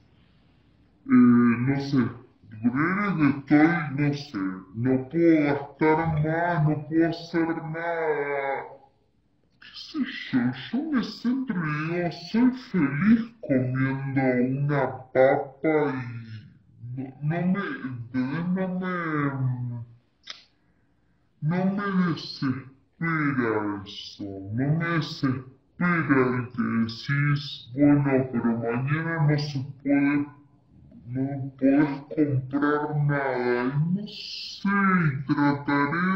eh, 1.05 1.55
no 1.65 1.75
sé, 1.79 2.03
que 2.51 2.67
estoy, 3.29 3.67
no 3.97 4.13
sé, 4.13 4.43
no 4.75 5.09
puedo 5.09 5.43
gastar 5.43 5.97
más, 6.23 6.67
no 6.67 6.87
puedo 6.87 7.09
hacer 7.09 7.47
nada. 7.63 8.63
¿Qué 9.59 9.71
sé 9.73 9.99
yo? 10.31 10.39
Yo 10.71 10.77
me 10.91 11.03
centro 11.03 11.57
y 11.65 11.95
digo, 11.95 12.11
soy 12.31 12.51
feliz 12.71 13.21
comiendo 13.41 14.21
una 14.61 14.83
papa 15.13 15.75
y 16.95 17.01
no, 17.01 17.09
no 17.23 17.39
me, 17.53 17.57
no 18.53 18.69
me, 18.69 18.95
no 21.41 21.65
me 21.75 21.85
desespero 22.11 22.76
espera 22.99 23.83
eso, 23.85 24.23
no 24.23 24.65
me 24.77 24.85
desespera 24.97 25.45
el 25.79 26.49
que 26.51 26.63
decís, 26.81 27.69
bueno, 27.75 28.29
pero 28.31 28.49
mañana 28.57 29.27
no 29.27 29.37
se 29.37 29.59
puede, 29.83 30.25
no 31.05 31.51
puedes 31.59 31.89
comprar 32.15 32.95
nada, 33.05 33.65
y 33.65 33.93
no 33.93 34.07
sé, 34.07 34.69
trataré 35.27 36.07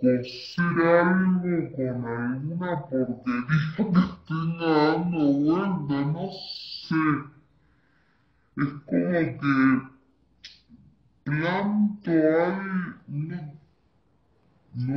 de 0.00 0.16
coser 0.16 0.76
algo 0.88 1.56
con 1.76 2.06
alguna 2.06 2.70
porquería 2.86 3.46
que 3.76 3.84
tenga 4.26 4.70
dando 4.70 5.20
vuelta, 5.32 5.96
no 6.12 6.26
sé. 6.32 7.04
Es 8.56 8.72
como 8.86 9.10
que 9.10 9.38
planto 11.24 12.10
algo, 12.10 12.94
no 13.06 13.59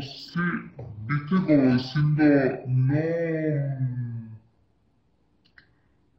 sé, 0.02 0.40
viste 1.08 1.36
como 1.36 1.74
diciendo, 1.74 2.24
no, 2.68 2.94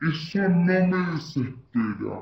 eso 0.02 0.48
no 0.48 0.86
me 0.88 1.12
desespera, 1.12 2.14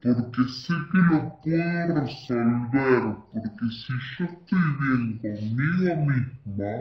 porque 0.00 0.42
sé 0.48 0.74
que 0.92 0.98
lo 0.98 1.40
puedo 1.42 2.00
resolver, 2.00 3.02
porque 3.32 3.66
si 3.70 3.92
yo 4.18 4.24
estoy 4.26 4.64
bien 4.80 5.18
conmigo 5.18 5.90
misma, 6.06 6.74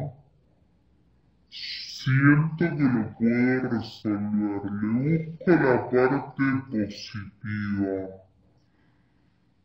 siento 1.49 2.57
que 2.57 2.83
lo 2.83 3.03
puedo 3.17 3.69
resolver, 3.69 4.61
le 4.81 5.27
busco 5.27 5.51
la 5.51 5.89
parte 5.89 6.43
positiva. 6.69 7.97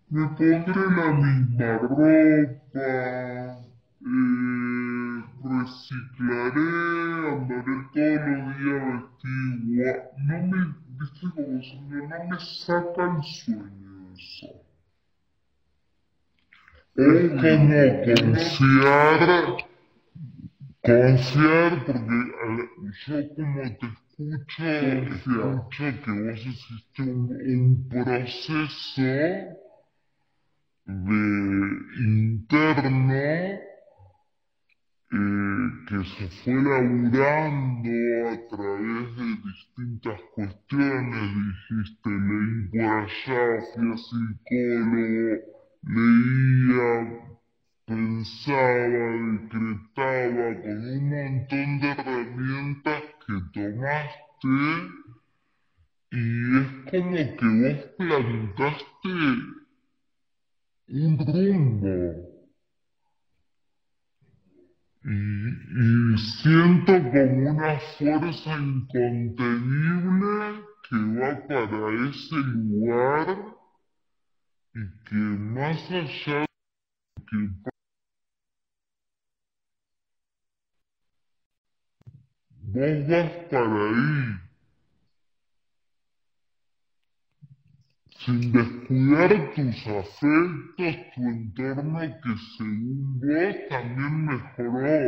Me 0.09 0.27
pondré 0.29 0.83
la 0.97 1.07
misma 1.13 1.69
ropa, 1.79 3.70
eh, 4.03 5.25
reciclaré, 5.45 6.71
andaré 7.33 7.75
todos 7.93 8.21
los 8.27 8.59
días 8.59 8.93
vestido 9.23 10.11
No 10.27 10.37
me, 10.47 10.61
viste 10.99 11.27
como 11.35 11.63
si 11.63 11.77
no, 11.81 12.09
me 12.09 12.39
saca 12.41 13.03
el 13.17 13.23
sueño 13.23 14.13
eso. 14.15 14.49
O 16.97 17.03
como 17.41 17.79
confiar, 18.05 19.23
confiar, 20.83 21.73
porque 21.87 22.17
yo 23.07 23.17
como 23.37 23.63
te 23.63 23.87
escucho, 23.87 24.65
escucho 24.65 25.85
que 26.05 26.11
vos 26.11 26.41
hiciste 26.47 27.01
un, 27.03 27.31
un 27.31 27.89
proceso 27.89 29.03
de 30.87 31.07
interno 31.99 33.70
eh, 35.13 35.71
que 35.89 36.05
se 36.05 36.29
fue 36.43 36.55
laburando 36.55 37.91
a 38.29 38.49
través 38.49 39.17
de 39.17 39.25
distintas 39.45 40.21
cuestiones, 40.35 41.27
dijiste, 41.69 42.11
leí 42.11 42.69
por 42.71 42.81
allá, 42.81 43.43
fui 43.75 43.91
a 43.91 43.97
psicólogo, 43.97 45.27
leía, 45.83 46.93
pensaba, 47.87 49.05
decretaba, 49.33 50.47
con 50.63 50.79
un 50.95 51.05
montón 51.11 51.81
de 51.81 51.89
herramientas 51.91 53.03
que 53.27 53.35
tomaste 53.53 55.01
y 56.13 56.59
es 56.59 56.67
como 56.91 57.17
que 57.17 57.47
vos 57.47 57.79
plantaste 57.97 59.09
un 60.89 61.19
rumbo. 61.19 62.30
Y, 65.03 66.19
siento 66.19 66.93
como 66.93 67.51
una 67.51 67.81
fuerza 67.97 68.59
incontenible 68.59 70.63
que 70.89 70.97
va 71.19 71.31
para 71.49 71.89
ese 72.11 72.37
lugar 72.37 73.29
y 74.75 74.81
que 75.09 75.15
más 75.15 75.91
allá 75.91 76.41
de 76.41 76.47
que 77.27 77.37
vos 82.63 83.09
vas 83.09 83.31
para 83.51 83.65
ahí. 83.65 84.50
Sin 88.25 88.53
descuidar 88.53 89.31
tus 89.55 89.87
afectos, 89.87 90.97
tu 91.15 91.23
entorno 91.23 92.01
que 92.01 92.33
según 92.57 93.21
vos 93.21 93.57
también 93.71 94.15
mejoró. 94.27 95.01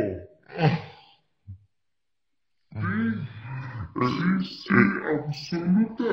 Sí, 3.93 4.27
sí, 4.41 4.81
absoluta, 5.13 6.11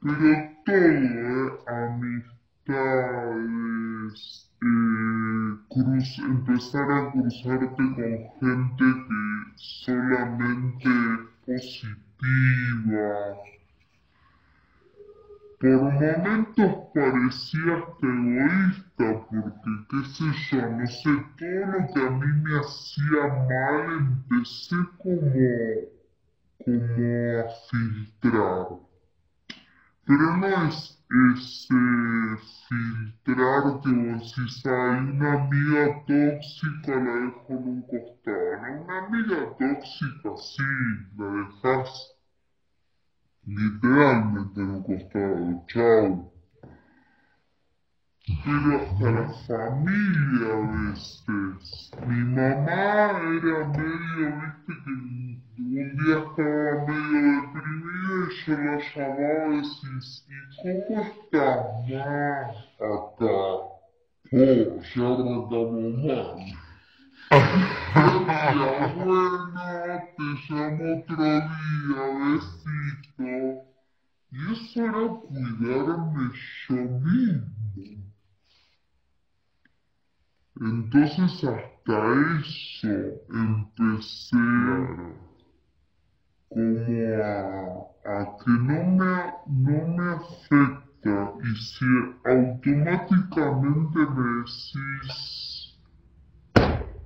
pero 0.00 0.30
todo, 0.64 0.78
¿eh? 0.78 1.50
amistades, 2.66 2.94
eh, 4.62 5.50
empezar 6.28 6.88
a 6.92 7.10
cruzarte 7.10 7.66
con 7.74 7.90
gente 7.96 8.84
que 8.84 9.18
solamente 9.56 10.88
positiva, 11.44 13.12
por 15.64 15.94
momentos 15.94 16.72
parecías 16.92 17.84
egoísta, 18.02 19.26
porque 19.30 19.70
qué 19.88 20.00
sé 20.12 20.24
yo, 20.50 20.68
no 20.68 20.86
sé, 20.86 21.12
todo 21.38 21.64
lo 21.72 21.78
que 21.88 22.00
a 22.00 22.10
mí 22.10 22.26
me 22.42 22.58
hacía 22.60 23.24
mal 23.48 23.84
empecé 24.28 24.76
como, 24.98 25.22
como 26.64 27.40
a 27.40 27.44
filtrar. 27.70 28.66
Pero 30.06 30.36
no 30.36 30.68
es 30.68 31.02
ese 31.32 31.74
filtrar 32.68 33.80
que 33.80 33.90
vos 33.90 34.36
decís, 34.36 34.66
hay 34.66 34.98
una 34.98 35.32
amiga 35.32 36.04
tóxica, 36.06 36.94
la 36.94 37.14
dejo 37.24 37.46
en 37.48 37.68
un 37.68 37.82
costado. 37.82 38.82
Una 38.84 38.98
amiga 39.06 39.56
tóxica, 39.58 40.36
sí, 40.36 40.62
la 41.16 41.26
dejas 41.26 42.13
literalmente 43.46 44.60
en 44.60 44.70
un 44.70 44.82
costado, 44.82 45.62
chao. 45.68 46.30
Pero 48.44 48.76
hasta 48.76 49.10
la 49.10 49.28
familia 49.46 50.54
a 50.54 50.90
veces. 50.90 51.90
Mi 52.06 52.24
mamá 52.24 53.10
era 53.36 53.68
medio, 53.68 54.26
viste, 54.40 54.72
que 54.84 55.62
un 55.62 55.96
día 55.98 56.18
estaba 56.18 56.84
medio 56.86 57.22
deprimida 57.42 58.12
y 58.26 58.46
yo 58.46 58.52
la 58.56 58.78
llamaba 58.94 59.54
y 59.54 60.68
¿y 60.68 60.84
cómo 60.86 61.02
estás, 61.02 61.58
mamá? 61.88 62.50
Acá. 62.80 63.74
Oh, 64.32 64.80
ya 64.94 65.04
arrancamos 65.04 65.94
mal. 66.04 66.63
Bueno, 67.30 68.26
te 70.16 70.24
llamo 70.48 70.84
otro 70.94 71.24
día, 71.24 72.02
besito. 72.20 73.64
Y 74.30 74.52
eso 74.52 74.80
era 74.84 75.08
cuidarme 75.08 76.30
yo 76.68 76.76
mismo. 76.76 78.04
Entonces 80.60 81.44
hasta 81.44 81.96
eso 82.40 82.88
empecé 83.32 84.36
como 86.48 86.86
a, 87.22 87.32
a, 88.04 88.36
que 88.38 88.50
no 88.50 88.78
me, 88.98 89.14
no 89.46 89.86
me 89.96 90.06
afecta 90.14 91.32
y 91.42 91.56
si 91.56 91.86
automáticamente 92.24 93.98
me 94.14 94.24
decís 94.40 95.43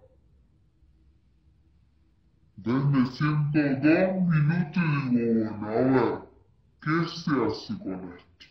Siento 2.56 3.58
dos 3.82 4.22
minutos 4.26 4.82
y 5.10 5.16
digo, 5.16 5.50
bueno, 5.60 5.98
a 5.98 6.04
ver, 6.04 6.18
¿qué 6.80 7.08
se 7.08 7.30
hace 7.30 7.78
con 7.82 8.14
esto? 8.14 8.46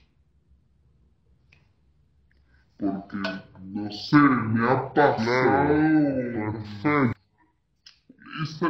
Porque, 2.77 3.17
no 3.61 3.91
sé, 3.91 4.17
me 4.17 4.69
ha 4.69 4.93
pasado 4.93 5.67
perfecto. 6.33 7.19
Esa, 8.43 8.67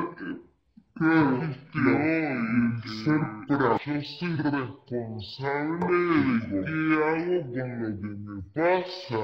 Claro, 0.96 1.42
el 1.44 2.82
ser 2.84 3.22
pro. 3.48 3.78
Yo 3.86 4.02
soy 4.02 4.36
responsable 4.38 5.88
de 5.88 6.64
qué 6.64 7.04
hago 7.04 7.42
con 7.52 7.82
lo 7.82 8.00
que 8.00 8.08
me 8.26 8.42
pasa. 8.54 9.24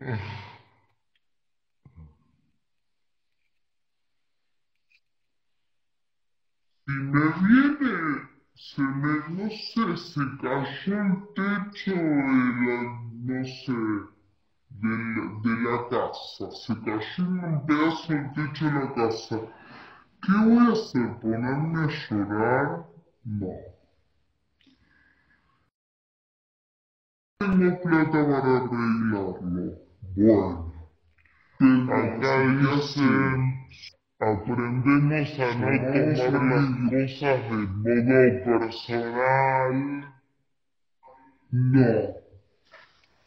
Si 6.86 6.92
me 6.92 7.24
viene, 7.42 8.28
se 8.54 8.82
me, 8.82 9.14
no 9.36 9.50
sé, 9.50 9.96
se 9.96 10.20
cayó 10.40 11.00
el 11.02 11.12
techo 11.34 11.92
de 11.92 12.48
la, 12.64 12.78
no 13.28 13.44
sé, 13.44 13.72
de 14.68 14.94
la, 15.14 15.40
de 15.44 15.54
la 15.62 15.88
casa, 15.88 16.50
se 16.50 16.74
cayó 16.82 17.24
un 17.24 17.66
pedazo 17.66 18.12
del 18.12 18.32
techo 18.34 18.64
de 18.66 18.72
la 18.72 18.94
casa. 18.94 19.40
¿Qué 20.26 20.32
voy 20.32 20.58
a 20.58 20.72
hacer? 20.72 21.20
¿Ponerme 21.20 21.84
a 21.84 21.88
llorar? 22.08 22.86
No. 23.24 23.48
Tengo 27.38 27.80
plata 27.82 28.10
para 28.12 28.56
arreglarlo. 28.56 29.38
Bueno. 30.16 30.72
Acá 31.60 32.32
dicen, 32.58 33.68
aprendemos 34.18 35.40
a 35.40 35.54
no 35.54 35.68
tomar 36.16 36.48
las 36.50 36.68
cosas 36.90 37.38
de 37.50 38.02
modo 38.02 38.58
personal. 38.60 39.76
No 41.50 42.23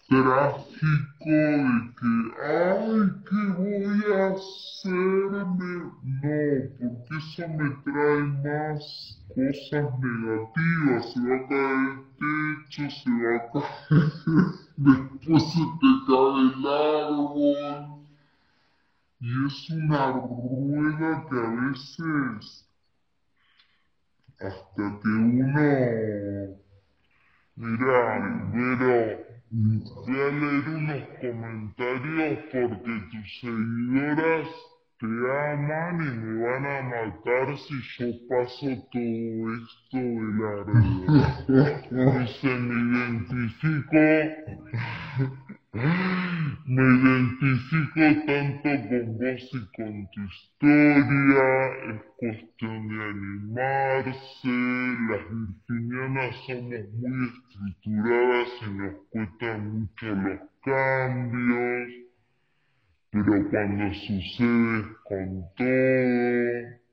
trágico 0.07 1.25
de 1.25 1.91
que, 1.97 2.11
ay, 2.41 3.11
¿qué 3.29 3.41
voy 3.57 3.99
a 4.13 4.27
hacerme? 4.27 5.73
No, 6.03 6.33
porque 6.79 7.15
eso 7.17 7.43
me 7.49 7.67
trae 7.83 8.21
más 8.43 8.83
cosas 9.35 9.87
negativas. 9.99 11.01
Se 11.13 11.19
va 11.19 11.35
a 11.35 11.47
caer 11.47 11.89
el 11.89 12.63
techo, 12.63 12.83
se 12.89 13.09
va 13.11 13.35
a 13.35 13.51
caer, 13.51 13.67
después 14.77 15.43
se 15.51 15.63
te 15.79 15.91
cae 16.07 16.39
el 16.41 16.67
árbol. 16.67 18.07
Y 19.19 19.45
es 19.47 19.69
una 19.71 20.11
rueda 20.11 21.25
que 21.27 21.37
a 21.37 21.49
veces, 21.49 22.69
hasta 24.39 24.99
que 25.01 25.07
uno, 25.07 26.57
mira, 27.55 27.97
pero 28.53 29.26
Voy 29.49 30.19
a 30.19 30.27
leer 30.29 30.67
unos 30.67 31.03
comentarios 31.21 32.39
porque 32.51 32.93
tus 33.11 33.27
seguidoras 33.39 34.47
te 34.99 35.05
aman 35.05 35.95
y 36.01 36.09
me 36.17 36.33
van 36.43 36.65
a 36.65 36.81
matar 36.81 37.47
si 37.57 37.75
yo 37.97 38.07
paso 38.27 38.67
todo 38.91 39.55
esto 39.55 39.97
de 39.97 40.27
largo. 40.41 40.79
Dice, 42.19 42.49
me 42.59 42.77
identifico 42.97 43.97
Me 45.73 46.81
identifico 46.81 48.25
tanto 48.25 48.69
con 48.87 49.17
vos 49.17 49.49
y 49.51 49.59
con 49.75 50.09
tu 50.11 50.21
historia, 50.21 51.45
es 51.89 52.01
cuestión 52.17 52.87
de 52.87 53.03
animarse, 53.03 54.47
las 55.09 55.25
virginianas 55.29 56.35
somos 56.45 56.85
muy 56.93 57.27
estructuradas 57.27 58.49
y 58.61 58.69
nos 58.71 58.95
cuestan 59.09 59.59
mucho 59.81 60.05
los 60.07 60.39
cambios, 60.63 61.89
pero 63.11 63.49
cuando 63.49 63.93
sucede 63.93 64.77
con 65.03 65.43
todo, 65.57 66.86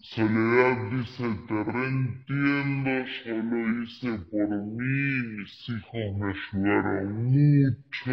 Soledad 0.00 0.90
dice, 0.90 1.24
te 1.48 1.64
reentiendo, 1.64 2.90
yo 3.24 3.36
lo 3.36 3.82
hice 3.82 4.18
por 4.30 4.48
mí, 4.48 5.38
mis 5.38 5.68
hijos 5.68 6.16
me 6.16 6.30
ayudaron 6.30 7.24
mucho. 7.24 8.12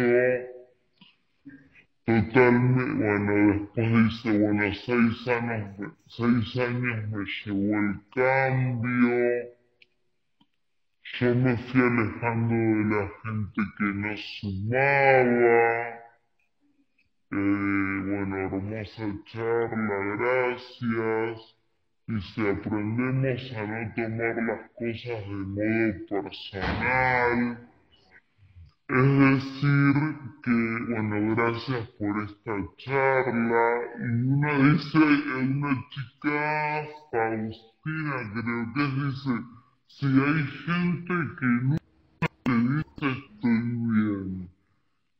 Totalmente, 2.04 3.04
bueno, 3.04 3.52
después 3.52 3.88
dice, 4.04 4.38
bueno, 4.38 4.74
seis 4.84 5.28
años, 5.28 5.92
seis 6.08 6.56
años 6.58 7.08
me 7.08 7.24
llevó 7.24 7.78
el 7.78 8.00
cambio. 8.14 9.56
Yo 11.20 11.34
me 11.36 11.56
fui 11.56 11.80
alejando 11.80 12.54
de 12.54 12.84
la 12.96 13.10
gente 13.22 13.62
que 13.78 13.84
no 13.84 14.16
sumaba. 14.16 15.96
Eh, 17.30 18.00
bueno, 18.06 18.36
hermosa 18.38 19.06
charla, 19.26 19.98
gracias. 20.16 21.55
Y 22.08 22.20
si 22.20 22.40
aprendemos 22.46 23.52
a 23.56 23.66
no 23.66 23.94
tomar 23.96 24.36
las 24.36 24.70
cosas 24.78 25.26
de 25.26 25.34
modo 25.34 26.22
personal, 26.22 27.68
es 28.88 29.18
decir, 29.18 29.94
que, 30.44 30.56
bueno, 30.88 31.34
gracias 31.34 31.88
por 31.98 32.22
esta 32.22 32.54
charla. 32.76 33.80
Y 33.98 34.28
una 34.28 34.52
dice, 34.56 34.98
una 34.98 35.84
chica, 35.90 36.86
Faustina 37.10 38.16
creo 38.34 38.62
que 38.74 38.84
dice, 39.02 39.34
si 39.88 40.06
hay 40.06 40.46
gente 40.64 41.14
que 41.40 41.46
no 41.46 41.76
te 42.44 42.52
dice 42.52 43.18
estoy 43.18 43.60
bien. 43.90 44.48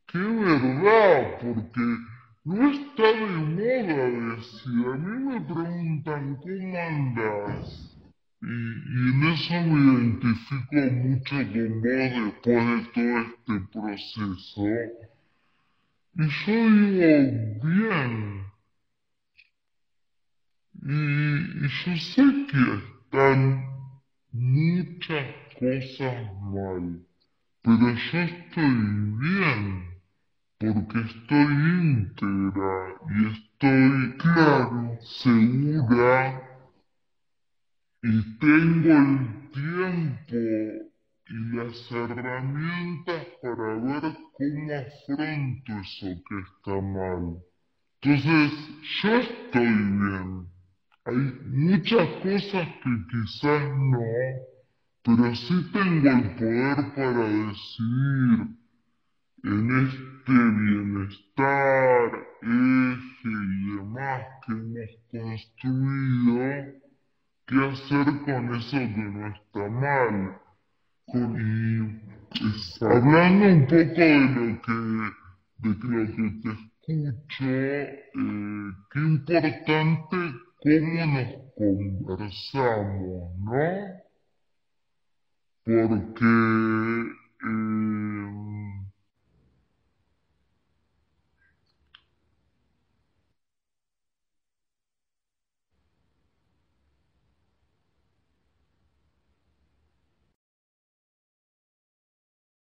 ¡Qué 0.07 0.19
verdad! 0.19 1.39
Porque 1.41 2.16
no 2.47 2.71
está 2.71 3.03
de 3.03 3.27
moda 3.27 4.37
decir, 4.37 4.87
a 4.87 4.97
mí 4.97 5.15
me 5.25 5.41
preguntan 5.41 6.37
cómo 6.37 6.79
andas. 6.79 7.99
Y, 8.41 8.47
en 8.47 9.25
eso 9.33 9.55
me 9.63 9.79
identifico 9.95 10.81
mucho 11.03 11.37
con 11.53 11.71
vos 11.83 12.13
después 12.23 12.63
de 12.67 12.81
todo 12.95 13.19
este 13.31 13.55
proceso. 13.73 14.63
Y 16.15 16.27
yo 16.47 16.57
digo, 16.81 17.19
bien. 17.65 18.15
Y 20.83 21.69
yo 21.69 21.97
sé 21.97 22.23
que 22.49 22.63
están 23.03 23.41
muchas 24.31 25.27
cosas 25.59 26.33
mal, 26.43 27.05
pero 27.63 27.87
yo 27.91 28.19
estoy 28.21 28.71
bien 29.19 29.86
porque 30.59 31.01
estoy 31.01 31.47
íntegra 31.47 32.95
y 33.11 33.27
estoy 33.33 34.17
claro, 34.19 34.99
segura 35.03 36.43
y 38.03 38.39
tengo 38.39 38.93
el 38.93 39.51
tiempo 39.53 40.37
y 41.29 41.57
las 41.57 41.93
herramientas 41.93 43.27
para 43.43 43.75
ver 43.75 44.17
cómo 44.33 44.73
afronto 44.73 45.73
eso 45.81 46.07
que 46.07 46.39
está 46.41 46.81
mal. 46.81 47.43
Entonces, 48.01 48.53
yo 49.03 49.17
estoy 49.17 49.67
bien. 49.67 50.47
Hay 51.05 51.17
muchas 51.47 52.09
cosas 52.23 52.69
que 52.83 52.91
quizás 53.11 53.63
no, 53.77 54.01
pero 55.03 55.35
sí 55.35 55.71
tengo 55.73 56.11
el 56.11 56.35
poder 56.37 56.95
para 56.95 57.29
decidir 57.29 58.66
en 59.47 59.71
este 59.87 60.33
bienestar, 60.59 62.11
eje 62.43 63.29
y 63.29 63.77
demás 63.77 64.23
que 64.45 64.53
hemos 64.53 64.91
construido, 65.13 66.41
qué 67.47 67.57
hacer 67.65 68.07
con 68.25 68.55
eso 68.57 68.77
que 68.77 69.03
no 69.15 69.27
está 69.29 69.69
mal. 69.69 70.41
y 71.13 71.21
hablando 72.85 73.47
un 73.47 73.63
poco 73.67 73.75
de 73.77 74.19
lo 74.35 74.61
que, 74.63 74.73
de 75.59 75.69
lo 75.69 76.07
que 76.11 76.25
te 76.43 76.51
escucho, 76.51 77.47
eh, 77.47 78.11
qué 78.91 78.99
importante 78.99 80.17
cómo 80.61 81.07
nos 81.07 81.31
conversamos, 81.55 83.25
¿no? 83.39 83.67
Porque 85.65 86.33
eh, 87.45 88.66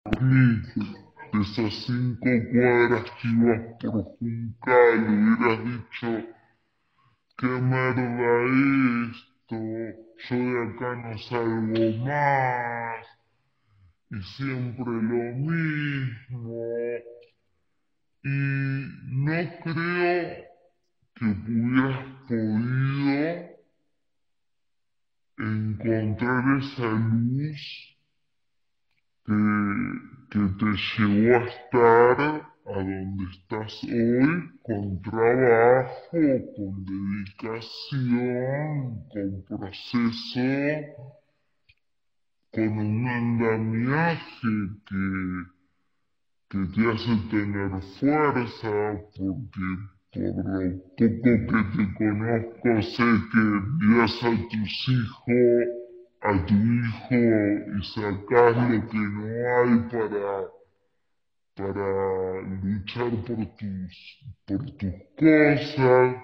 de 0.06 1.42
esas 1.42 1.74
cinco 1.86 2.30
cuadras 2.52 3.10
que 3.22 3.28
ibas 3.30 3.62
por 3.80 4.04
Juncal 4.20 5.00
hubieras 5.08 5.60
dicho, 5.64 6.10
qué 7.38 7.48
merda 7.48 8.32
esto, 9.08 9.56
yo 10.30 10.36
de 10.36 10.60
acá 10.62 10.90
no 10.96 11.18
salgo 11.20 12.06
más, 12.06 13.08
y 14.12 14.22
siempre 14.36 14.86
lo 14.86 15.24
mismo, 15.36 16.52
y 18.24 18.30
no 19.08 19.40
creo 19.64 20.46
que 21.16 21.26
hubieras 21.26 22.06
podido 22.28 23.54
encontrar 25.38 26.44
esa 26.60 26.90
luz 26.92 27.93
que, 29.26 29.34
te 30.32 30.66
llevó 30.66 31.36
a 31.36 31.40
estar 31.46 32.18
a 32.22 32.44
donde 32.66 33.24
estás 33.32 33.84
hoy 33.84 34.52
con 34.64 35.02
trabajo, 35.02 36.18
con 36.56 36.86
dedicación, 36.86 38.20
con 39.10 39.30
proceso, 39.48 40.50
con 42.52 42.78
un 42.78 43.08
andamiaje 43.08 44.54
que, 44.88 45.04
que 46.50 46.60
te 46.74 46.82
hace 46.92 47.14
tener 47.30 47.72
fuerza, 48.00 48.72
porque 49.18 49.66
por 50.14 50.26
lo 50.26 50.60
poco 50.86 50.98
que 50.98 51.08
te 51.10 51.34
conozco 51.98 52.82
sé 52.82 53.10
que 53.32 53.40
envías 53.40 54.24
a 54.24 54.30
tus 54.50 54.74
hijos 54.90 55.83
a 56.24 56.46
tu 56.46 56.54
hijo 56.54 57.16
y 57.16 57.84
sacas 57.84 58.56
lo 58.56 58.88
que 58.88 58.98
no 58.98 59.26
hay 59.58 59.74
para, 59.92 60.48
para 61.54 61.88
luchar 62.64 63.12
por 63.26 63.40
tus, 63.58 63.96
por 64.46 64.62
tus 64.78 64.96
cosas. 65.18 66.16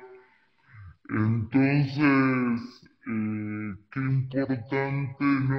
Entonces, 1.10 2.62
eh, 3.08 3.76
qué 3.92 4.00
importante, 4.00 5.26
¿no? 5.26 5.56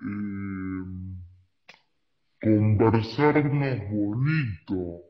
Eh, 0.00 0.84
conversarnos 2.40 3.78
bonito, 3.90 5.02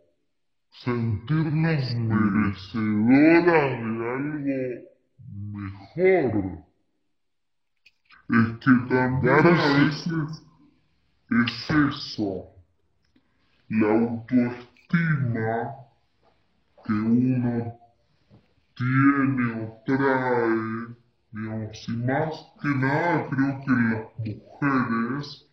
sentirnos 0.70 1.94
merecedoras 1.96 3.44
de 3.44 4.08
algo 4.08 4.88
mejor 5.52 6.67
es 8.28 8.58
que 8.58 8.70
también 8.88 9.46
a 9.46 9.78
veces 9.78 10.42
es 11.30 11.70
eso, 11.70 12.46
la 13.68 13.88
autoestima 13.88 15.74
que 16.84 16.92
uno 16.92 17.78
tiene 18.74 19.62
o 19.62 19.82
trae, 19.86 20.94
digamos, 21.32 21.88
y 21.88 21.92
más 21.92 22.34
que 22.60 22.68
nada 22.68 23.28
creo 23.28 23.60
que 23.64 23.70
las 23.70 24.02
mujeres, 24.18 25.46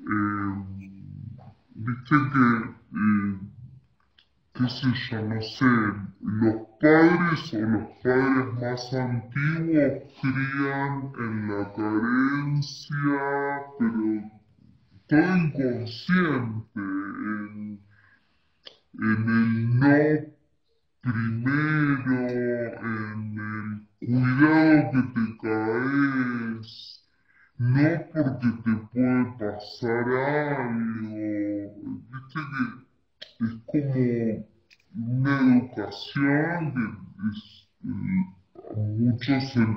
eh, 0.00 0.52
viste 1.74 2.16
que 2.32 2.44
eh, 2.92 3.38
qué 4.54 4.68
sé 4.68 4.86
yo, 5.10 5.22
no 5.22 5.40
sé, 5.40 5.64
los 6.20 6.56
padres 6.80 7.54
o 7.54 7.60
los 7.60 7.88
padres 8.02 8.46
más 8.60 8.92
antiguos 8.92 9.92
crían 10.20 11.12
en 11.18 11.48
la 11.48 11.72
carencia, 11.72 13.16
pero 13.78 14.30
estoy 14.94 15.24
inconsciente 15.40 16.80
en, 16.80 17.80
en 18.98 19.20
el 19.38 19.78
no 19.80 20.32
primero, 21.00 22.20
en 22.80 23.38
el 23.50 24.06
cuidado 24.06 24.90
que 24.92 25.02
te 25.14 25.24
caes, 25.42 26.70
no 27.58 27.88
porque 28.12 28.48
te 28.64 28.72
puede 28.92 29.24
pasar 29.38 30.06
algo, 30.08 31.72
viste 32.10 32.40
que 32.50 32.91
es 33.42 33.54
como 33.66 34.46
una 34.94 35.58
educación 35.58 36.62
es, 37.30 37.68
eh, 37.84 38.26
muchos 38.76 39.56
en, 39.56 39.68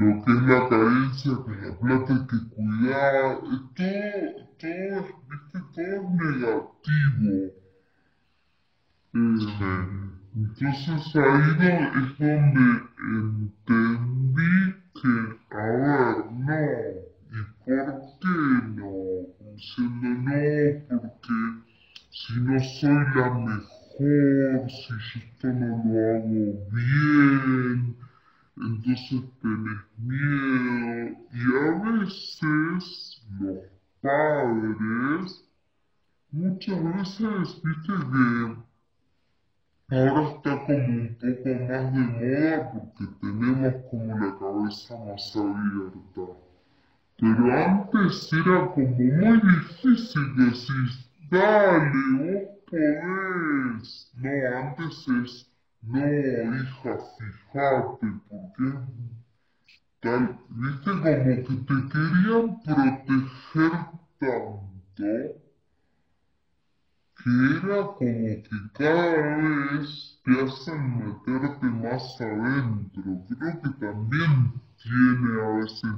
lo 0.00 0.24
que 0.24 0.30
es 0.32 0.42
la 0.42 0.68
carencia, 0.68 1.32
que 1.44 1.52
la 1.66 1.78
plata 1.78 2.26
que 2.28 2.38
cuidar, 2.54 3.40
todo, 3.74 4.22
todo, 4.58 4.96
viste, 5.28 5.58
todo 5.74 5.92
es 5.96 6.04
negativo. 6.10 7.60
Eh, 9.12 9.40
entonces 10.36 11.16
ahí 11.16 11.46
es 11.50 12.18
donde 12.18 12.62
entendí 13.12 14.54
que, 14.94 15.12
a 15.50 15.66
ver, 15.66 16.16
no, 16.32 16.62
¿y 17.28 17.40
por 17.64 17.88
qué 18.20 18.30
no? 18.76 18.92
Diciendo 19.52 20.08
no, 20.08 21.00
porque 21.00 21.69
si 22.10 22.40
no 22.40 22.58
soy 22.60 23.04
la 23.14 23.30
mejor, 23.30 24.70
si 24.70 24.88
yo 24.88 25.20
esto 25.20 25.48
no 25.48 25.68
lo 25.84 26.16
hago 26.16 26.44
bien, 26.72 27.96
entonces 28.56 29.22
tenés 29.40 29.82
miedo. 29.98 31.16
Y 31.32 31.42
a 31.56 32.00
veces 32.00 33.26
los 33.40 33.58
padres, 34.00 35.44
muchas 36.32 36.84
veces, 36.84 37.62
viste 37.62 37.92
que 37.92 38.70
Ahora 39.92 40.22
está 40.30 40.66
como 40.66 40.78
un 40.78 41.16
poco 41.20 41.48
más 41.68 41.92
de 41.92 42.00
moda 42.00 42.70
porque 42.72 43.06
tenemos 43.20 43.74
como 43.90 44.18
la 44.18 44.38
cabeza 44.38 44.96
más 45.04 45.36
abierta. 45.36 46.38
Pero 47.18 47.52
antes 47.52 48.32
era 48.32 48.70
como 48.72 48.86
muy 48.86 49.40
difícil 49.40 50.36
decir, 50.36 51.09
dale, 51.30 51.90
vos 52.18 52.48
podés. 52.66 54.12
No, 54.14 54.30
antes 54.58 55.06
es, 55.08 55.50
no, 55.82 56.06
hija, 56.56 56.98
fíjate, 57.18 58.06
porque 58.28 58.66
tal, 60.00 60.24
viste 60.50 60.90
como 60.90 61.02
que 61.46 61.54
te 61.66 61.76
querían 61.92 62.60
proteger 62.64 63.72
tanto 64.18 64.70
que 67.16 67.32
era 67.56 67.86
como 67.94 67.96
que 67.98 68.42
cada 68.74 69.36
vez 69.76 70.18
te 70.24 70.40
hacen 70.40 70.98
meterte 70.98 71.66
más 71.66 72.20
adentro. 72.20 73.02
Creo 73.28 73.60
que 73.62 73.68
también 73.78 74.52
tiene 74.82 75.40
a 75.42 75.48
veces, 75.58 75.90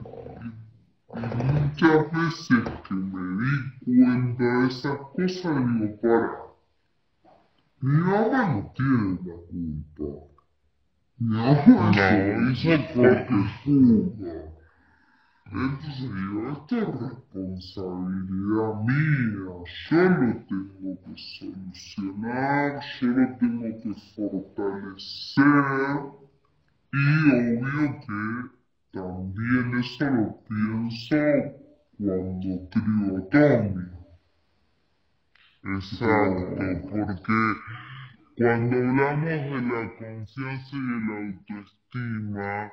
muchas 1.15 2.11
veces 2.13 2.65
que 2.89 2.95
me 2.95 3.45
di 3.45 3.55
cuenta 3.85 4.45
de 4.45 4.67
esas 4.69 4.99
cosas, 5.15 5.57
digo, 5.67 6.01
para, 6.01 6.43
mi 7.81 7.99
mamá 7.99 8.41
no 8.55 8.73
tiene 8.75 9.19
la 9.27 9.35
culpa. 9.51 10.07
Mi 11.19 11.37
mamá 11.37 11.91
no, 12.37 12.51
hizo 12.51 12.71
porque 12.95 13.37
fuga. 13.65 14.53
Entonces 15.53 16.15
digo, 16.15 16.51
esto 16.53 16.77
es 16.79 16.89
responsabilidad 17.01 18.73
mía, 18.87 19.65
yo 19.91 20.03
lo 20.09 20.33
tengo 20.47 20.91
que 21.05 21.15
solucionar, 21.17 22.81
yo 23.01 23.09
lo 23.09 23.25
tengo 23.37 23.69
que 23.83 23.93
fortalecer 24.17 25.45
y 26.91 27.05
obvio 27.31 28.01
que 28.01 28.62
también 28.93 29.74
eso 29.80 30.05
lo 30.11 30.43
pienso 30.49 31.16
cuando 31.99 32.68
crío 32.70 33.28
a. 33.30 33.90
Exacto, 35.64 36.88
porque 36.90 37.32
cuando 38.36 38.76
hablamos 38.76 39.24
de 39.24 39.62
la 39.62 39.97
confianza 39.97 40.76
y 40.76 40.80
de 40.88 40.97
la 41.07 41.16
autoestima, 41.26 42.72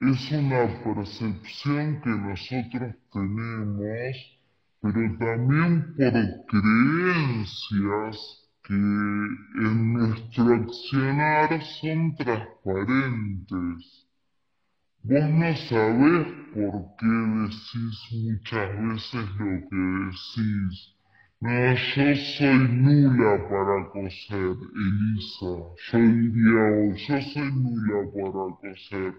es 0.00 0.32
una 0.32 0.62
percepción 0.84 2.00
que 2.02 2.10
nosotros 2.10 2.94
tenemos, 3.12 4.16
pero 4.80 5.18
también 5.18 5.94
por 5.96 6.14
creencias 6.48 8.18
que 8.62 8.74
en 8.74 9.92
nuestro 9.94 10.54
accionar 10.54 11.62
son 11.62 12.16
transparentes. 12.16 14.05
Vos 15.08 15.22
no 15.22 15.56
sabés 15.68 16.26
por 16.52 16.74
qué 16.98 17.06
decís 17.06 17.96
muchas 18.24 18.68
veces 18.82 19.26
lo 19.38 19.52
que 19.68 19.76
decís. 20.02 20.96
No, 21.40 21.74
yo 21.74 22.16
soy 22.34 22.58
nula 22.82 23.32
para 23.48 23.88
coser, 23.92 24.56
Elisa. 24.84 25.52
Yo 25.86 25.98
diría 25.98 26.96
yo 27.06 27.20
soy 27.22 27.52
nula 27.52 27.98
para 28.14 28.44
coser 28.60 29.14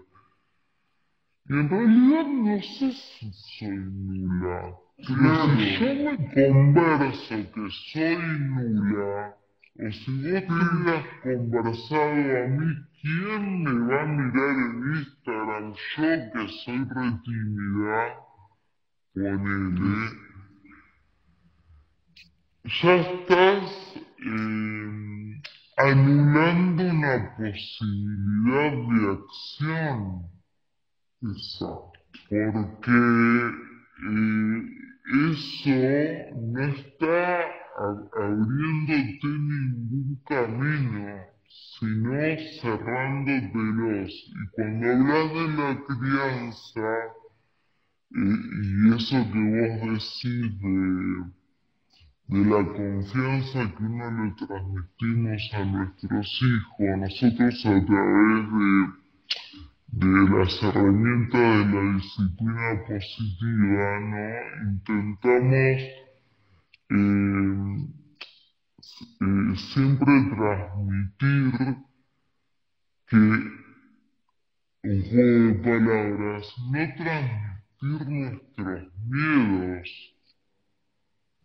y 1.48 1.52
en 1.54 1.70
realidad 1.70 2.26
no 2.26 2.60
sé 2.60 2.92
si 2.92 3.32
soy 3.32 3.78
nula. 3.78 4.76
Pero 4.98 5.56
si 5.56 5.78
yo 5.78 5.94
me 6.04 6.16
converso 6.34 7.34
que 7.54 7.64
soy 7.92 8.16
nula, 8.40 9.36
o 9.80 9.92
si 9.92 10.10
vos 10.10 10.42
hubieras 10.48 11.06
conversado 11.22 12.42
a 12.42 12.48
mí, 12.48 12.68
¿quién 13.00 13.62
me 13.62 13.72
va 13.86 14.02
a 14.02 14.06
mirar 14.06 14.56
en 14.66 14.72
Instagram? 14.96 15.72
Yo 15.72 16.32
que 16.32 16.48
soy 16.64 16.80
re 16.84 17.08
tímida, 17.24 18.00
ponele. 19.14 20.28
Ya 22.64 22.94
estás 22.96 23.66
eh, 24.18 25.42
anulando 25.76 26.82
una 26.82 27.36
posibilidad 27.36 28.72
de 28.72 29.12
acción. 29.12 29.98
Exacto. 31.22 31.92
Porque 32.28 32.98
eh, 34.04 34.58
eso 35.30 36.36
no 36.36 36.62
está 36.64 37.57
abriéndote 37.78 39.26
ningún 39.26 40.20
camino, 40.26 41.20
sino 41.78 42.10
cerrándotelos. 42.60 44.10
Y 44.10 44.48
cuando 44.54 44.86
hablas 44.92 45.32
de 45.34 45.44
la 45.56 45.70
crianza, 45.86 46.88
eh, 48.10 48.38
y 48.62 48.94
eso 48.94 49.16
que 49.32 49.42
vos 49.54 49.72
decís 49.92 50.48
de, 50.60 50.74
de 52.28 52.40
la 52.50 52.62
confianza 52.66 53.58
que 53.76 53.82
uno 53.84 54.06
le 54.10 54.46
transmitimos 54.46 55.42
a 55.52 55.64
nuestros 55.64 56.28
hijos, 56.42 56.98
nosotros 56.98 57.66
a 57.66 57.84
través 57.86 58.52
de 58.52 59.08
de 59.90 60.06
las 60.06 60.62
herramientas 60.62 61.66
de 61.66 61.74
la 61.74 61.94
disciplina 61.94 62.84
positiva, 62.86 64.00
¿no? 64.00 64.70
Intentamos 64.70 66.07
eh, 66.90 67.88
siempre 69.56 70.12
transmitir 70.34 71.52
que 73.06 73.16
un 73.16 73.58
de 74.82 75.54
palabras, 75.62 76.54
no 76.58 76.94
transmitir 76.96 78.08
nuestros 78.08 78.92
miedos, 79.06 79.90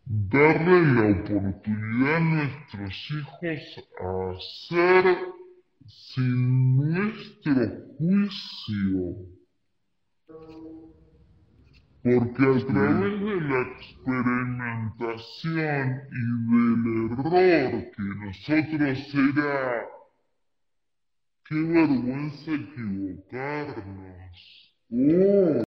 darle 0.06 0.82
la 0.94 1.06
oportunidad 1.20 2.16
a 2.16 2.20
nuestros 2.20 3.12
hijos 3.12 3.60
a 4.00 4.36
ser 4.68 5.18
sin 5.88 6.78
nuestro 6.78 7.54
juicio. 7.98 9.34
Porque 12.04 12.20
a 12.20 12.68
través 12.68 13.16
de 13.22 13.42
la 13.42 13.62
experimentación 13.62 16.02
y 16.12 16.22
del 16.52 17.12
error 17.12 17.72
que 17.96 18.04
nosotros 18.20 19.00
era, 19.14 19.88
qué 21.46 21.56
vergüenza 21.56 22.52
equivocarnos. 22.52 24.38
Oh. 24.92 25.62